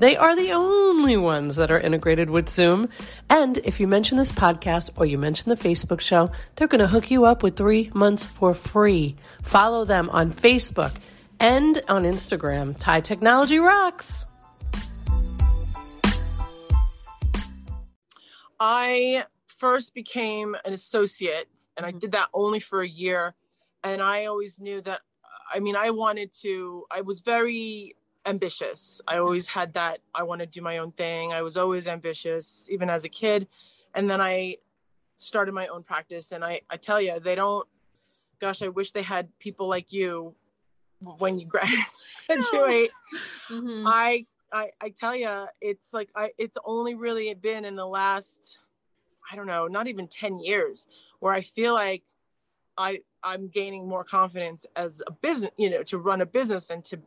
They 0.00 0.16
are 0.16 0.34
the 0.34 0.52
only 0.52 1.18
ones 1.18 1.56
that 1.56 1.70
are 1.70 1.78
integrated 1.78 2.30
with 2.30 2.48
Zoom. 2.48 2.88
And 3.28 3.58
if 3.58 3.80
you 3.80 3.86
mention 3.86 4.16
this 4.16 4.32
podcast 4.32 4.88
or 4.96 5.04
you 5.04 5.18
mention 5.18 5.50
the 5.50 5.56
Facebook 5.56 6.00
show, 6.00 6.30
they're 6.56 6.68
going 6.68 6.80
to 6.80 6.86
hook 6.86 7.10
you 7.10 7.26
up 7.26 7.42
with 7.42 7.54
three 7.54 7.90
months 7.92 8.24
for 8.24 8.54
free. 8.54 9.16
Follow 9.42 9.84
them 9.84 10.08
on 10.08 10.32
Facebook 10.32 10.94
and 11.38 11.82
on 11.86 12.04
Instagram. 12.04 12.78
TIE 12.78 13.02
Technology 13.02 13.58
Rocks. 13.58 14.24
I 18.58 19.26
first 19.48 19.92
became 19.92 20.56
an 20.64 20.72
associate 20.72 21.46
and 21.76 21.84
I 21.84 21.90
did 21.90 22.12
that 22.12 22.30
only 22.32 22.60
for 22.60 22.80
a 22.80 22.88
year. 22.88 23.34
And 23.84 24.00
I 24.00 24.24
always 24.24 24.58
knew 24.58 24.80
that, 24.80 25.00
I 25.54 25.60
mean, 25.60 25.76
I 25.76 25.90
wanted 25.90 26.32
to, 26.40 26.86
I 26.90 27.02
was 27.02 27.20
very 27.20 27.96
ambitious. 28.26 29.00
I 29.06 29.18
always 29.18 29.46
had 29.46 29.74
that 29.74 30.00
I 30.14 30.22
want 30.22 30.40
to 30.40 30.46
do 30.46 30.60
my 30.60 30.78
own 30.78 30.92
thing. 30.92 31.32
I 31.32 31.42
was 31.42 31.56
always 31.56 31.86
ambitious, 31.86 32.68
even 32.70 32.90
as 32.90 33.04
a 33.04 33.08
kid. 33.08 33.46
And 33.94 34.08
then 34.08 34.20
I 34.20 34.58
started 35.16 35.52
my 35.52 35.66
own 35.68 35.82
practice. 35.82 36.32
And 36.32 36.44
I, 36.44 36.60
I 36.68 36.76
tell 36.76 37.00
you, 37.00 37.18
they 37.20 37.34
don't, 37.34 37.66
gosh, 38.40 38.62
I 38.62 38.68
wish 38.68 38.92
they 38.92 39.02
had 39.02 39.28
people 39.38 39.68
like 39.68 39.92
you 39.92 40.34
when 41.00 41.38
you 41.38 41.46
graduate. 42.28 42.90
mm-hmm. 43.48 43.86
I, 43.86 44.26
I, 44.52 44.70
I 44.80 44.88
tell 44.90 45.14
you, 45.14 45.46
it's 45.60 45.92
like, 45.92 46.10
I, 46.14 46.30
it's 46.38 46.58
only 46.64 46.94
really 46.94 47.32
been 47.34 47.64
in 47.64 47.74
the 47.74 47.86
last, 47.86 48.58
I 49.30 49.36
don't 49.36 49.46
know, 49.46 49.66
not 49.66 49.86
even 49.86 50.08
10 50.08 50.40
years 50.40 50.86
where 51.20 51.32
I 51.32 51.40
feel 51.40 51.74
like 51.74 52.02
I, 52.76 53.00
I'm 53.22 53.48
gaining 53.48 53.88
more 53.88 54.04
confidence 54.04 54.66
as 54.76 55.02
a 55.06 55.12
business, 55.12 55.52
you 55.56 55.70
know, 55.70 55.82
to 55.84 55.98
run 55.98 56.20
a 56.20 56.26
business 56.26 56.70
and 56.70 56.82
to 56.84 56.98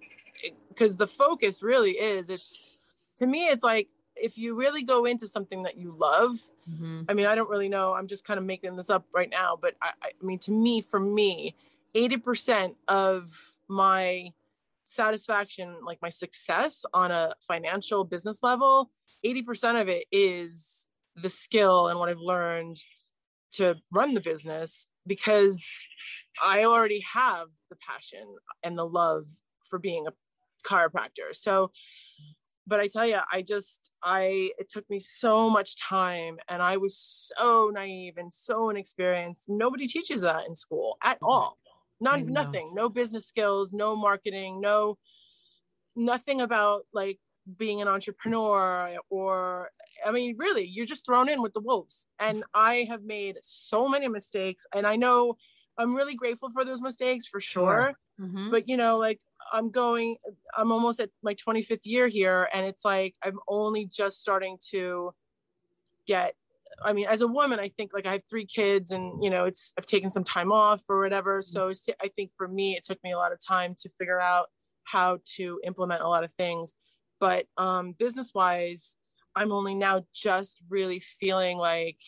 because 0.74 0.98
the 0.98 1.08
focus 1.08 1.62
really 1.62 1.92
is 1.92 2.30
it's 2.30 2.80
to 3.18 3.26
me 3.28 3.48
it's 3.48 3.64
like 3.64 3.90
if 4.16 4.38
you 4.38 4.56
really 4.56 4.84
go 4.84 5.06
into 5.06 5.28
something 5.28 5.64
that 5.64 5.78
you 5.78 5.96
love 5.98 6.38
mm-hmm. 6.70 7.02
i 7.08 7.14
mean 7.14 7.26
i 7.26 7.36
don't 7.36 7.50
really 7.50 7.70
know 7.70 7.94
i'm 7.94 8.08
just 8.08 8.26
kind 8.26 8.38
of 8.38 8.46
making 8.46 8.76
this 8.76 8.90
up 8.90 9.06
right 9.14 9.30
now 9.30 9.58
but 9.60 9.76
I, 9.82 9.92
I 10.04 10.12
mean 10.22 10.40
to 10.40 10.52
me 10.52 10.82
for 10.82 11.00
me 11.00 11.56
80% 11.96 12.74
of 12.88 13.54
my 13.68 14.34
satisfaction 14.86 15.76
like 15.86 16.02
my 16.02 16.10
success 16.10 16.86
on 16.94 17.12
a 17.12 17.34
financial 17.40 18.04
business 18.04 18.44
level 18.44 18.92
80% 19.26 19.80
of 19.80 19.88
it 19.88 20.06
is 20.12 20.88
the 21.16 21.30
skill 21.30 21.88
and 21.88 22.00
what 22.00 22.10
i've 22.10 22.18
learned 22.20 22.82
to 23.54 23.76
run 23.92 24.14
the 24.14 24.22
business 24.22 24.88
because 25.08 25.66
i 26.42 26.64
already 26.66 27.00
have 27.02 27.48
the 27.70 27.78
passion 27.78 28.36
and 28.64 28.78
the 28.78 28.86
love 28.86 29.26
for 29.70 29.80
being 29.80 30.06
a 30.08 30.12
chiropractor. 30.64 31.34
So, 31.34 31.72
but 32.66 32.80
I 32.80 32.88
tell 32.88 33.06
you, 33.06 33.20
I 33.32 33.42
just, 33.42 33.92
I, 34.02 34.52
it 34.58 34.70
took 34.70 34.90
me 34.90 35.00
so 35.00 35.50
much 35.50 35.78
time 35.78 36.38
and 36.48 36.62
I 36.62 36.78
was 36.78 36.98
so 37.36 37.72
naive 37.74 38.18
and 38.18 38.32
so 38.32 38.70
inexperienced. 38.70 39.46
Nobody 39.50 39.88
teaches 39.88 40.22
that 40.22 40.46
in 40.48 40.56
school 40.56 40.98
at 41.04 41.18
all. 41.22 41.58
Not, 42.00 42.26
nothing, 42.26 42.72
no 42.74 42.90
business 42.90 43.28
skills, 43.28 43.72
no 43.72 43.96
marketing, 43.96 44.60
no, 44.60 44.98
nothing 45.96 46.42
about 46.42 46.84
like 46.94 47.20
being 47.58 47.82
an 47.82 47.88
entrepreneur 47.88 48.98
or 49.10 49.70
I 50.06 50.12
mean, 50.12 50.36
really, 50.38 50.66
you're 50.66 50.86
just 50.86 51.06
thrown 51.06 51.30
in 51.30 51.42
with 51.42 51.54
the 51.54 51.62
wolves. 51.62 52.08
And 52.20 52.44
I 52.54 52.88
have 52.90 53.04
made 53.04 53.38
so 53.42 53.88
many 53.88 54.08
mistakes. 54.08 54.66
And 54.74 54.86
I 54.86 54.96
know 54.96 55.38
I'm 55.78 55.96
really 55.96 56.16
grateful 56.16 56.50
for 56.50 56.66
those 56.66 56.82
mistakes 56.82 57.26
for 57.26 57.40
sure. 57.40 57.96
sure. 58.20 58.28
Mm-hmm. 58.28 58.52
But 58.52 58.68
you 58.68 58.78
know, 58.78 58.98
like 58.98 59.20
I'm 59.52 59.70
going, 59.70 60.18
I'm 60.58 60.72
almost 60.72 61.00
at 61.00 61.10
my 61.22 61.36
25th 61.36 61.82
year 61.84 62.08
here, 62.08 62.48
and 62.54 62.66
it's 62.66 62.86
like 62.86 63.16
I'm 63.24 63.40
only 63.48 63.86
just 63.86 64.22
starting 64.22 64.58
to 64.72 65.14
get. 66.08 66.36
I 66.84 66.92
mean, 66.92 67.06
as 67.08 67.22
a 67.22 67.28
woman, 67.28 67.60
I 67.60 67.70
think 67.70 67.92
like 67.94 68.08
I 68.08 68.14
have 68.14 68.24
three 68.30 68.46
kids, 68.46 68.92
and 68.92 69.24
you 69.24 69.30
know, 69.30 69.46
it's 69.46 69.74
I've 69.78 69.86
taken 69.86 70.10
some 70.12 70.24
time 70.24 70.52
off 70.52 70.84
or 70.90 71.02
whatever. 71.02 71.42
Mm-hmm. 71.42 71.72
So 71.74 71.94
I 72.02 72.08
think 72.10 72.32
for 72.38 72.48
me, 72.48 72.76
it 72.76 72.84
took 72.84 73.04
me 73.04 73.12
a 73.12 73.18
lot 73.18 73.32
of 73.32 73.40
time 73.46 73.76
to 73.80 73.90
figure 74.00 74.20
out 74.20 74.48
how 74.84 75.20
to 75.36 75.60
implement 75.64 76.02
a 76.02 76.08
lot 76.08 76.24
of 76.24 76.32
things. 76.32 76.76
But 77.20 77.46
um, 77.58 77.94
business 77.94 78.34
wise, 78.34 78.98
I'm 79.36 79.52
only 79.52 79.76
now 79.76 80.06
just 80.14 80.62
really 80.70 81.00
feeling 81.00 81.58
like 81.58 82.00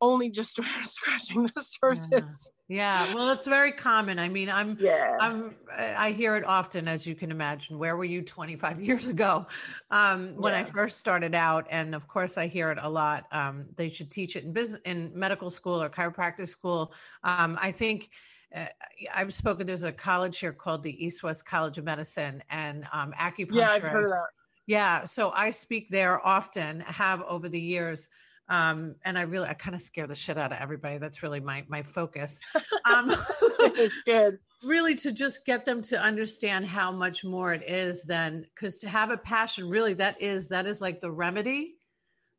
only 0.00 0.30
just 0.30 0.58
scratching 0.84 1.50
the 1.54 1.62
surface. 1.62 2.50
Yeah. 2.68 3.06
yeah. 3.06 3.14
Well, 3.14 3.30
it's 3.30 3.46
very 3.46 3.72
common. 3.72 4.18
I 4.18 4.28
mean, 4.28 4.48
I'm, 4.48 4.76
yeah, 4.80 5.16
I'm, 5.20 5.54
I 5.76 6.12
hear 6.12 6.36
it 6.36 6.44
often, 6.44 6.88
as 6.88 7.06
you 7.06 7.14
can 7.14 7.30
imagine. 7.30 7.78
Where 7.78 7.96
were 7.96 8.04
you 8.04 8.22
25 8.22 8.80
years 8.82 9.08
ago? 9.08 9.46
Um, 9.90 10.34
when 10.36 10.52
yeah. 10.52 10.60
I 10.60 10.64
first 10.64 10.98
started 10.98 11.34
out. 11.34 11.66
And 11.70 11.94
of 11.94 12.08
course 12.08 12.38
I 12.38 12.46
hear 12.46 12.70
it 12.70 12.78
a 12.80 12.88
lot. 12.88 13.26
Um, 13.32 13.66
they 13.76 13.88
should 13.88 14.10
teach 14.10 14.36
it 14.36 14.44
in 14.44 14.52
business, 14.52 14.80
in 14.84 15.12
medical 15.14 15.50
school 15.50 15.82
or 15.82 15.90
chiropractic 15.90 16.48
school. 16.48 16.92
Um, 17.24 17.58
I 17.60 17.72
think, 17.72 18.10
uh, 18.54 18.66
I've 19.14 19.32
spoken. 19.32 19.66
There's 19.66 19.84
a 19.84 19.92
college 19.92 20.38
here 20.38 20.52
called 20.52 20.82
the 20.82 21.04
East 21.04 21.22
West 21.22 21.46
College 21.46 21.78
of 21.78 21.84
Medicine, 21.84 22.42
and 22.50 22.84
um, 22.92 23.12
acupuncture. 23.16 23.54
Yeah, 23.54 23.70
I've 23.70 23.82
heard 23.82 24.06
of 24.06 24.10
that. 24.10 24.26
Yeah, 24.66 25.04
so 25.04 25.30
I 25.30 25.50
speak 25.50 25.88
there 25.88 26.24
often. 26.26 26.80
Have 26.80 27.22
over 27.22 27.48
the 27.48 27.60
years, 27.60 28.08
um, 28.50 28.96
and 29.04 29.16
I 29.16 29.22
really 29.22 29.48
I 29.48 29.54
kind 29.54 29.74
of 29.74 29.80
scare 29.80 30.06
the 30.06 30.14
shit 30.14 30.36
out 30.36 30.52
of 30.52 30.58
everybody. 30.60 30.98
That's 30.98 31.22
really 31.22 31.40
my 31.40 31.64
my 31.68 31.82
focus. 31.82 32.38
Um, 32.86 33.14
it's 33.60 34.00
good. 34.04 34.38
Really, 34.64 34.96
to 34.96 35.12
just 35.12 35.44
get 35.44 35.64
them 35.64 35.80
to 35.82 36.00
understand 36.00 36.66
how 36.66 36.90
much 36.90 37.24
more 37.24 37.52
it 37.52 37.62
is 37.70 38.02
than 38.02 38.46
because 38.54 38.78
to 38.78 38.88
have 38.88 39.10
a 39.10 39.16
passion, 39.16 39.68
really, 39.68 39.94
that 39.94 40.20
is 40.20 40.48
that 40.48 40.66
is 40.66 40.80
like 40.80 41.00
the 41.00 41.10
remedy. 41.10 41.76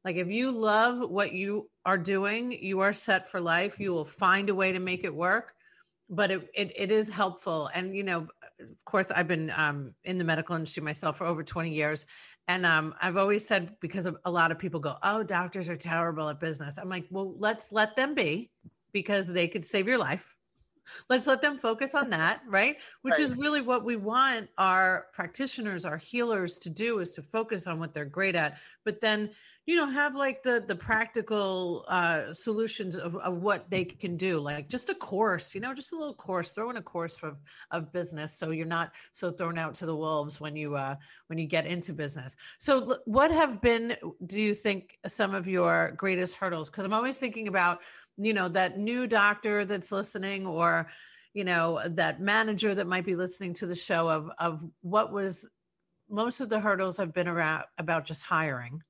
Like 0.03 0.18
if 0.18 0.27
you 0.27 0.51
love 0.51 1.10
what 1.10 1.32
you 1.32 1.70
are 1.86 1.98
doing, 1.98 2.51
you 2.51 2.82
are 2.82 2.91
set 2.91 3.30
for 3.30 3.39
life. 3.39 3.80
You 3.80 3.94
will 3.94 4.03
find 4.03 4.50
a 4.50 4.56
way 4.56 4.74
to 4.74 4.80
make 4.80 5.03
it 5.06 5.15
work 5.15 5.53
but 6.12 6.30
it, 6.30 6.50
it, 6.53 6.74
it 6.75 6.91
is 6.91 7.08
helpful. 7.08 7.70
And, 7.74 7.96
you 7.96 8.03
know, 8.03 8.27
of 8.60 8.86
course, 8.86 9.08
I've 9.15 9.30
been 9.30 9.50
um, 9.56 9.96
in 10.03 10.18
the 10.18 10.25
medical 10.25 10.56
industry 10.56 10.84
myself 10.84 11.18
for 11.18 11.25
over 11.25 11.41
20 11.41 11.74
years. 11.74 12.06
And 12.48 12.65
um, 12.65 12.95
I've 13.01 13.17
always 13.17 13.48
said, 13.48 13.75
because 13.79 14.07
a 14.25 14.31
lot 14.31 14.51
of 14.51 14.60
people 14.60 14.79
go, 14.79 14.95
oh, 15.03 15.24
doctors 15.24 15.69
are 15.69 15.75
terrible 15.75 16.27
at 16.29 16.39
business. 16.39 16.77
I'm 16.77 16.89
like, 16.89 17.05
well, 17.10 17.33
let's 17.38 17.71
let 17.71 17.95
them 17.95 18.13
be 18.13 18.51
because 18.91 19.27
they 19.27 19.48
could 19.48 19.65
save 19.65 19.88
your 19.88 19.98
life. 19.98 20.36
Let's 21.10 21.27
let 21.27 21.41
them 21.41 21.57
focus 21.57 21.95
on 21.95 22.10
that, 22.10 22.41
right? 22.48 22.75
Which 23.03 23.13
right. 23.13 23.21
is 23.21 23.36
really 23.36 23.62
what 23.62 23.86
we 23.86 23.95
want 23.95 24.50
our 24.57 25.07
practitioners, 25.13 25.86
our 25.86 25.98
healers 25.98 26.57
to 26.57 26.69
do 26.69 27.00
is 27.00 27.12
to 27.13 27.21
focus 27.21 27.67
on 27.67 27.79
what 27.79 27.93
they're 27.93 28.03
great 28.05 28.36
at. 28.36 28.57
But 28.83 29.00
then 29.00 29.29
you 29.65 29.75
know 29.75 29.88
have 29.88 30.15
like 30.15 30.41
the 30.41 30.63
the 30.68 30.75
practical 30.75 31.86
uh 31.88 32.34
solutions 32.34 32.96
of, 32.96 33.15
of 33.18 33.41
what 33.41 33.70
they 33.70 33.86
can 33.86 34.18
do 34.18 34.39
like 34.39 34.68
just 34.68 34.89
a 34.89 34.96
course 34.96 35.53
you 35.53 35.62
know 35.62 35.74
just 35.74 35.94
a 35.94 35.96
little 35.96 36.15
course 36.15 36.51
throw 36.51 36.70
in 36.70 36.77
a 36.77 36.82
course 36.82 37.18
of 37.22 37.38
of 37.70 37.91
business 37.94 38.38
so 38.38 38.51
you're 38.51 38.65
not 38.65 38.91
so 39.12 39.32
thrown 39.32 39.58
out 39.58 39.75
to 39.75 39.86
the 39.86 39.96
wolves 39.96 40.41
when 40.41 40.56
you 40.56 40.75
uh 40.75 40.96
when 41.27 41.38
you 41.38 41.48
get 41.48 41.65
into 41.65 41.94
business. 41.94 42.36
So 42.58 42.98
what 43.06 43.32
have 43.32 43.62
been 43.62 43.96
do 44.25 44.39
you 44.39 44.53
think 44.53 44.98
some 45.08 45.34
of 45.36 45.48
your 45.48 45.94
greatest 45.96 46.36
hurdles? 46.36 46.70
Because 46.70 46.86
i'm 46.86 46.94
always 46.94 47.18
thinking 47.18 47.48
about 47.48 47.80
you 48.18 48.34
know 48.34 48.50
that 48.50 48.77
new 48.77 49.08
doctor 49.08 49.65
that's 49.65 49.91
listening 49.91 50.46
or 50.46 50.88
you 51.34 51.44
know 51.44 51.80
that 51.88 52.20
manager 52.20 52.75
that 52.75 52.88
might 52.88 53.06
be 53.06 53.15
listening 53.15 53.53
to 53.56 53.65
the 53.65 53.75
show 53.75 54.10
of 54.10 54.30
of 54.39 54.62
what 54.82 55.13
was 55.13 55.48
most 56.10 56.41
of 56.41 56.50
the 56.50 56.60
hurdles 56.60 56.98
have 56.98 57.13
been 57.13 57.27
around 57.27 57.63
about 57.77 58.03
just 58.03 58.22
hiring 58.22 58.82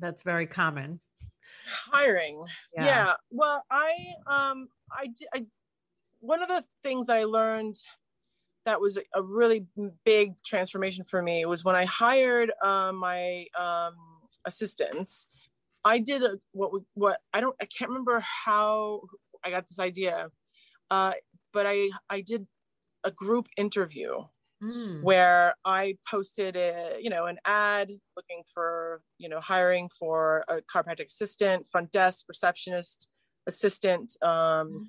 that's 0.00 0.22
very 0.22 0.46
common. 0.46 1.00
Hiring. 1.92 2.44
Yeah. 2.74 2.84
yeah. 2.84 3.14
Well, 3.30 3.64
I 3.70 4.14
um 4.26 4.68
I, 4.92 5.08
I 5.34 5.46
one 6.20 6.42
of 6.42 6.48
the 6.48 6.64
things 6.82 7.06
that 7.06 7.16
I 7.16 7.24
learned 7.24 7.76
that 8.66 8.80
was 8.80 8.98
a 9.14 9.22
really 9.22 9.66
big 10.04 10.34
transformation 10.44 11.04
for 11.04 11.22
me 11.22 11.44
was 11.46 11.64
when 11.64 11.74
I 11.74 11.84
hired 11.86 12.52
uh, 12.62 12.92
my 12.92 13.46
um, 13.58 13.94
assistants. 14.44 15.26
I 15.84 15.98
did 15.98 16.22
a, 16.22 16.38
what 16.52 16.72
what 16.94 17.20
I 17.32 17.40
don't 17.40 17.56
I 17.60 17.64
can't 17.64 17.90
remember 17.90 18.20
how 18.20 19.02
I 19.42 19.50
got 19.50 19.66
this 19.66 19.78
idea, 19.78 20.28
uh, 20.90 21.12
but 21.52 21.66
I 21.66 21.90
I 22.10 22.20
did 22.20 22.46
a 23.02 23.10
group 23.10 23.48
interview 23.56 24.12
mm. 24.62 25.02
where 25.02 25.54
I 25.64 25.96
posted 26.08 26.56
a, 26.56 26.96
you 27.00 27.10
know, 27.10 27.26
an 27.26 27.38
ad 27.44 27.90
looking 28.16 28.42
for, 28.52 29.02
you 29.18 29.28
know, 29.28 29.40
hiring 29.40 29.88
for 29.98 30.44
a 30.48 30.60
chiropractic 30.62 31.06
assistant, 31.06 31.66
front 31.68 31.90
desk, 31.90 32.26
receptionist, 32.28 33.08
assistant, 33.46 34.16
um, 34.22 34.28
mm. 34.28 34.82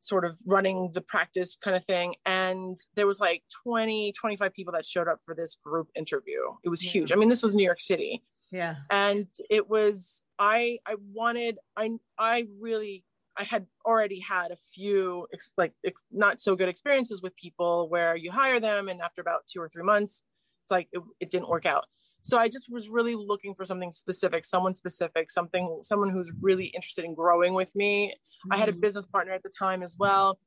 sort 0.00 0.24
of 0.24 0.36
running 0.46 0.90
the 0.92 1.00
practice 1.00 1.56
kind 1.56 1.76
of 1.76 1.84
thing. 1.84 2.14
And 2.26 2.76
there 2.94 3.06
was 3.06 3.20
like 3.20 3.42
20, 3.64 4.12
25 4.18 4.52
people 4.52 4.72
that 4.74 4.86
showed 4.86 5.08
up 5.08 5.18
for 5.24 5.34
this 5.34 5.56
group 5.64 5.88
interview. 5.94 6.40
It 6.64 6.68
was 6.68 6.84
yeah. 6.84 6.92
huge. 6.92 7.12
I 7.12 7.16
mean, 7.16 7.28
this 7.28 7.42
was 7.42 7.54
New 7.54 7.64
York 7.64 7.80
City. 7.80 8.22
Yeah. 8.52 8.76
And 8.90 9.26
it 9.48 9.68
was, 9.68 10.22
I, 10.38 10.78
I 10.86 10.96
wanted, 11.12 11.58
I, 11.76 11.90
I 12.18 12.46
really 12.60 13.04
I 13.40 13.44
had 13.44 13.66
already 13.86 14.20
had 14.20 14.50
a 14.50 14.58
few 14.74 15.26
ex- 15.32 15.50
like 15.56 15.72
ex- 15.82 16.04
not 16.12 16.42
so 16.42 16.54
good 16.54 16.68
experiences 16.68 17.22
with 17.22 17.34
people 17.36 17.88
where 17.88 18.14
you 18.14 18.30
hire 18.30 18.60
them 18.60 18.88
and 18.88 19.00
after 19.00 19.22
about 19.22 19.46
two 19.50 19.62
or 19.62 19.68
three 19.70 19.82
months, 19.82 20.24
it's 20.62 20.70
like 20.70 20.88
it, 20.92 21.00
it 21.20 21.30
didn't 21.30 21.48
work 21.48 21.64
out. 21.64 21.86
So 22.20 22.36
I 22.36 22.48
just 22.48 22.66
was 22.70 22.90
really 22.90 23.14
looking 23.14 23.54
for 23.54 23.64
something 23.64 23.92
specific, 23.92 24.44
someone 24.44 24.74
specific, 24.74 25.30
something, 25.30 25.80
someone 25.82 26.10
who's 26.10 26.30
really 26.38 26.66
interested 26.66 27.06
in 27.06 27.14
growing 27.14 27.54
with 27.54 27.74
me. 27.74 28.08
Mm-hmm. 28.08 28.52
I 28.52 28.56
had 28.58 28.68
a 28.68 28.72
mm-hmm. 28.72 28.82
business 28.82 29.06
partner 29.06 29.32
at 29.32 29.42
the 29.42 29.52
time 29.58 29.82
as 29.82 29.96
well, 29.98 30.38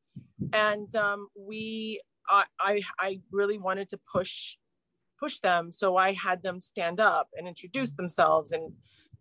and 0.53 0.95
um, 0.95 1.29
we, 1.35 1.99
I, 2.29 2.45
I, 2.59 2.81
I 2.99 3.19
really 3.31 3.57
wanted 3.57 3.89
to 3.89 3.99
push, 4.11 4.57
push 5.19 5.39
them. 5.39 5.71
So 5.71 5.97
I 5.97 6.13
had 6.13 6.43
them 6.43 6.59
stand 6.61 6.99
up 6.99 7.29
and 7.35 7.47
introduce 7.47 7.89
themselves 7.89 8.51
and 8.51 8.71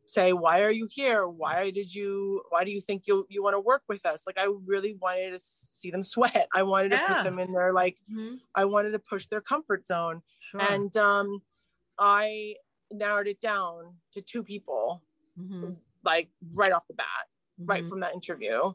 say 0.07 0.33
why 0.33 0.61
are 0.61 0.71
you 0.71 0.89
here 0.91 1.29
why 1.29 1.71
did 1.71 1.93
you 1.93 2.43
why 2.49 2.65
do 2.65 2.71
you 2.71 2.81
think 2.81 3.05
you 3.07 3.27
you 3.29 3.43
want 3.43 3.55
to 3.55 3.61
work 3.61 3.83
with 3.89 4.05
us 4.05 4.25
like 4.27 4.39
i 4.39 4.47
really 4.67 4.97
wanted 5.01 5.31
to 5.31 5.39
see 5.41 5.91
them 5.91 6.03
sweat 6.03 6.49
i 6.55 6.63
wanted 6.63 6.93
yeah. 6.93 7.07
to 7.07 7.15
put 7.15 7.25
them 7.25 7.39
in 7.39 7.53
there 7.53 7.73
like 7.73 7.99
mm-hmm. 8.11 8.35
i 8.55 8.65
wanted 8.65 8.91
to 8.91 8.99
push 8.99 9.27
their 9.27 9.41
comfort 9.41 9.87
zone 9.87 10.23
sure. 10.41 10.61
and 10.73 10.97
um 10.97 11.41
i 11.99 12.55
narrowed 12.91 13.27
it 13.27 13.41
down 13.41 13.95
to 14.13 14.21
two 14.21 14.43
people 14.43 15.03
mm-hmm. 15.39 15.73
like 16.05 16.29
right 16.53 16.73
off 16.73 16.87
the 16.89 16.95
bat 16.95 17.07
mm-hmm. 17.61 17.71
right 17.71 17.87
from 17.87 18.01
that 18.01 18.13
interview 18.13 18.73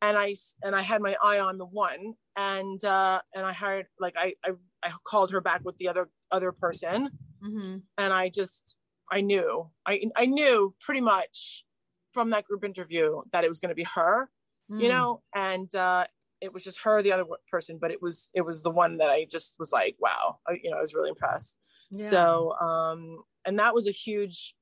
and 0.00 0.16
i 0.16 0.34
and 0.62 0.76
i 0.76 0.82
had 0.82 1.02
my 1.02 1.16
eye 1.22 1.40
on 1.40 1.58
the 1.58 1.66
one 1.66 2.14
and 2.36 2.84
uh 2.84 3.20
and 3.34 3.44
i 3.44 3.52
hired 3.52 3.86
like 3.98 4.14
i 4.16 4.32
i, 4.44 4.50
I 4.82 4.92
called 5.04 5.32
her 5.32 5.40
back 5.40 5.62
with 5.64 5.76
the 5.78 5.88
other 5.88 6.08
other 6.30 6.52
person 6.52 7.10
mm-hmm. 7.44 7.78
and 7.98 8.12
i 8.12 8.28
just 8.28 8.76
I 9.10 9.20
knew, 9.20 9.70
I, 9.86 10.02
I 10.16 10.26
knew 10.26 10.72
pretty 10.80 11.00
much 11.00 11.64
from 12.12 12.30
that 12.30 12.44
group 12.44 12.64
interview 12.64 13.22
that 13.32 13.44
it 13.44 13.48
was 13.48 13.60
going 13.60 13.70
to 13.70 13.74
be 13.74 13.86
her, 13.94 14.28
mm. 14.70 14.82
you 14.82 14.88
know, 14.88 15.22
and 15.34 15.72
uh, 15.74 16.06
it 16.40 16.52
was 16.52 16.64
just 16.64 16.80
her, 16.80 17.02
the 17.02 17.12
other 17.12 17.24
person, 17.50 17.78
but 17.80 17.90
it 17.90 18.00
was, 18.02 18.30
it 18.34 18.42
was 18.42 18.62
the 18.62 18.70
one 18.70 18.98
that 18.98 19.10
I 19.10 19.26
just 19.30 19.56
was 19.58 19.72
like, 19.72 19.96
wow, 19.98 20.38
I, 20.46 20.58
you 20.62 20.70
know, 20.70 20.78
I 20.78 20.80
was 20.80 20.94
really 20.94 21.10
impressed. 21.10 21.58
Yeah. 21.90 22.08
So, 22.08 22.52
um, 22.60 23.22
and 23.44 23.58
that 23.58 23.74
was 23.74 23.86
a 23.86 23.92
huge, 23.92 24.54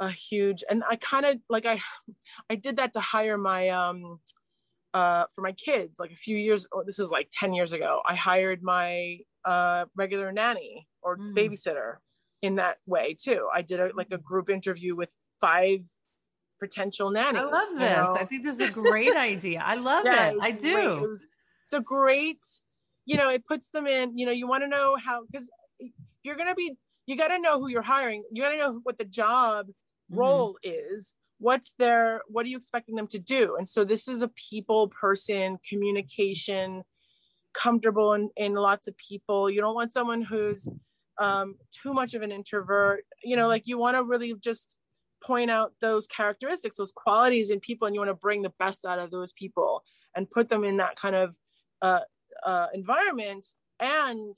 a 0.00 0.08
huge, 0.08 0.64
and 0.68 0.82
I 0.88 0.96
kind 0.96 1.26
of 1.26 1.38
like, 1.48 1.66
I, 1.66 1.80
I 2.50 2.56
did 2.56 2.76
that 2.76 2.94
to 2.94 3.00
hire 3.00 3.38
my, 3.38 3.68
um, 3.68 4.20
uh, 4.94 5.24
for 5.34 5.40
my 5.42 5.52
kids, 5.52 5.98
like 5.98 6.10
a 6.10 6.16
few 6.16 6.36
years, 6.36 6.66
oh, 6.72 6.82
this 6.84 6.98
is 6.98 7.10
like 7.10 7.28
10 7.32 7.54
years 7.54 7.72
ago, 7.72 8.02
I 8.06 8.14
hired 8.14 8.62
my, 8.62 9.18
uh, 9.44 9.86
regular 9.96 10.32
nanny 10.32 10.86
or 11.02 11.16
mm. 11.16 11.36
babysitter 11.36 11.96
in 12.42 12.56
that 12.56 12.78
way 12.86 13.16
too. 13.18 13.48
I 13.52 13.62
did 13.62 13.80
a, 13.80 13.90
like 13.96 14.08
a 14.10 14.18
group 14.18 14.50
interview 14.50 14.94
with 14.94 15.10
five 15.40 15.80
potential 16.60 17.10
nannies. 17.10 17.42
I 17.42 17.44
love 17.44 17.78
this. 17.78 18.08
Know? 18.08 18.16
I 18.18 18.24
think 18.24 18.44
this 18.44 18.56
is 18.56 18.68
a 18.68 18.72
great 18.72 19.16
idea. 19.16 19.62
I 19.64 19.76
love 19.76 20.04
yeah, 20.04 20.28
it. 20.28 20.34
it 20.34 20.42
I 20.42 20.50
do. 20.50 20.78
It 20.78 21.10
was, 21.10 21.26
it's 21.66 21.74
a 21.74 21.80
great, 21.80 22.44
you 23.06 23.16
know, 23.16 23.30
it 23.30 23.46
puts 23.46 23.70
them 23.70 23.86
in, 23.86 24.18
you 24.18 24.26
know, 24.26 24.32
you 24.32 24.46
want 24.46 24.62
to 24.62 24.68
know 24.68 24.96
how, 25.02 25.22
because 25.24 25.48
you're 26.22 26.36
going 26.36 26.48
to 26.48 26.54
be, 26.54 26.74
you 27.06 27.16
got 27.16 27.28
to 27.28 27.38
know 27.38 27.58
who 27.60 27.68
you're 27.68 27.82
hiring. 27.82 28.24
You 28.32 28.42
got 28.42 28.50
to 28.50 28.58
know 28.58 28.80
what 28.82 28.98
the 28.98 29.04
job 29.04 29.66
mm-hmm. 29.66 30.18
role 30.18 30.58
is. 30.62 31.14
What's 31.38 31.74
their, 31.78 32.22
what 32.28 32.44
are 32.46 32.48
you 32.48 32.56
expecting 32.56 32.94
them 32.94 33.08
to 33.08 33.18
do? 33.18 33.56
And 33.56 33.68
so 33.68 33.84
this 33.84 34.06
is 34.06 34.22
a 34.22 34.28
people 34.28 34.88
person, 34.88 35.58
communication, 35.68 36.82
comfortable 37.52 38.12
in, 38.12 38.30
in 38.36 38.54
lots 38.54 38.86
of 38.86 38.96
people. 38.96 39.50
You 39.50 39.60
don't 39.60 39.74
want 39.74 39.92
someone 39.92 40.22
who's, 40.22 40.68
um, 41.22 41.54
too 41.82 41.92
much 41.94 42.14
of 42.14 42.22
an 42.22 42.32
introvert. 42.32 43.04
You 43.22 43.36
know, 43.36 43.48
like 43.48 43.66
you 43.66 43.78
want 43.78 43.96
to 43.96 44.02
really 44.04 44.34
just 44.40 44.76
point 45.22 45.50
out 45.50 45.72
those 45.80 46.06
characteristics, 46.06 46.76
those 46.76 46.92
qualities 46.92 47.50
in 47.50 47.60
people, 47.60 47.86
and 47.86 47.94
you 47.94 48.00
want 48.00 48.10
to 48.10 48.14
bring 48.14 48.42
the 48.42 48.52
best 48.58 48.84
out 48.84 48.98
of 48.98 49.10
those 49.10 49.32
people 49.32 49.82
and 50.14 50.30
put 50.30 50.48
them 50.48 50.64
in 50.64 50.78
that 50.78 50.96
kind 50.96 51.14
of 51.14 51.36
uh, 51.80 52.00
uh, 52.44 52.66
environment 52.74 53.46
and 53.80 54.36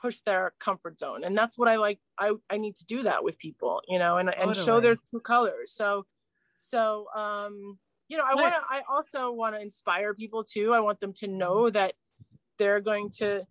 push 0.00 0.18
their 0.26 0.52
comfort 0.58 0.98
zone. 0.98 1.24
And 1.24 1.36
that's 1.38 1.56
what 1.58 1.68
I 1.68 1.76
like. 1.76 1.98
I, 2.18 2.32
I 2.50 2.58
need 2.58 2.76
to 2.76 2.84
do 2.84 3.04
that 3.04 3.24
with 3.24 3.38
people, 3.38 3.80
you 3.88 3.98
know, 3.98 4.18
and, 4.18 4.28
and 4.28 4.54
show 4.54 4.80
their 4.80 4.96
true 5.08 5.20
colors. 5.20 5.72
So, 5.72 6.04
so, 6.56 7.06
um, 7.16 7.78
you 8.08 8.18
know, 8.18 8.24
I 8.26 8.34
want 8.34 8.52
to, 8.54 8.60
I 8.68 8.82
also 8.88 9.32
want 9.32 9.54
to 9.54 9.62
inspire 9.62 10.12
people 10.12 10.44
too. 10.44 10.74
I 10.74 10.80
want 10.80 11.00
them 11.00 11.14
to 11.14 11.26
know 11.26 11.70
that 11.70 11.94
they're 12.58 12.80
going 12.80 13.10
to 13.18 13.46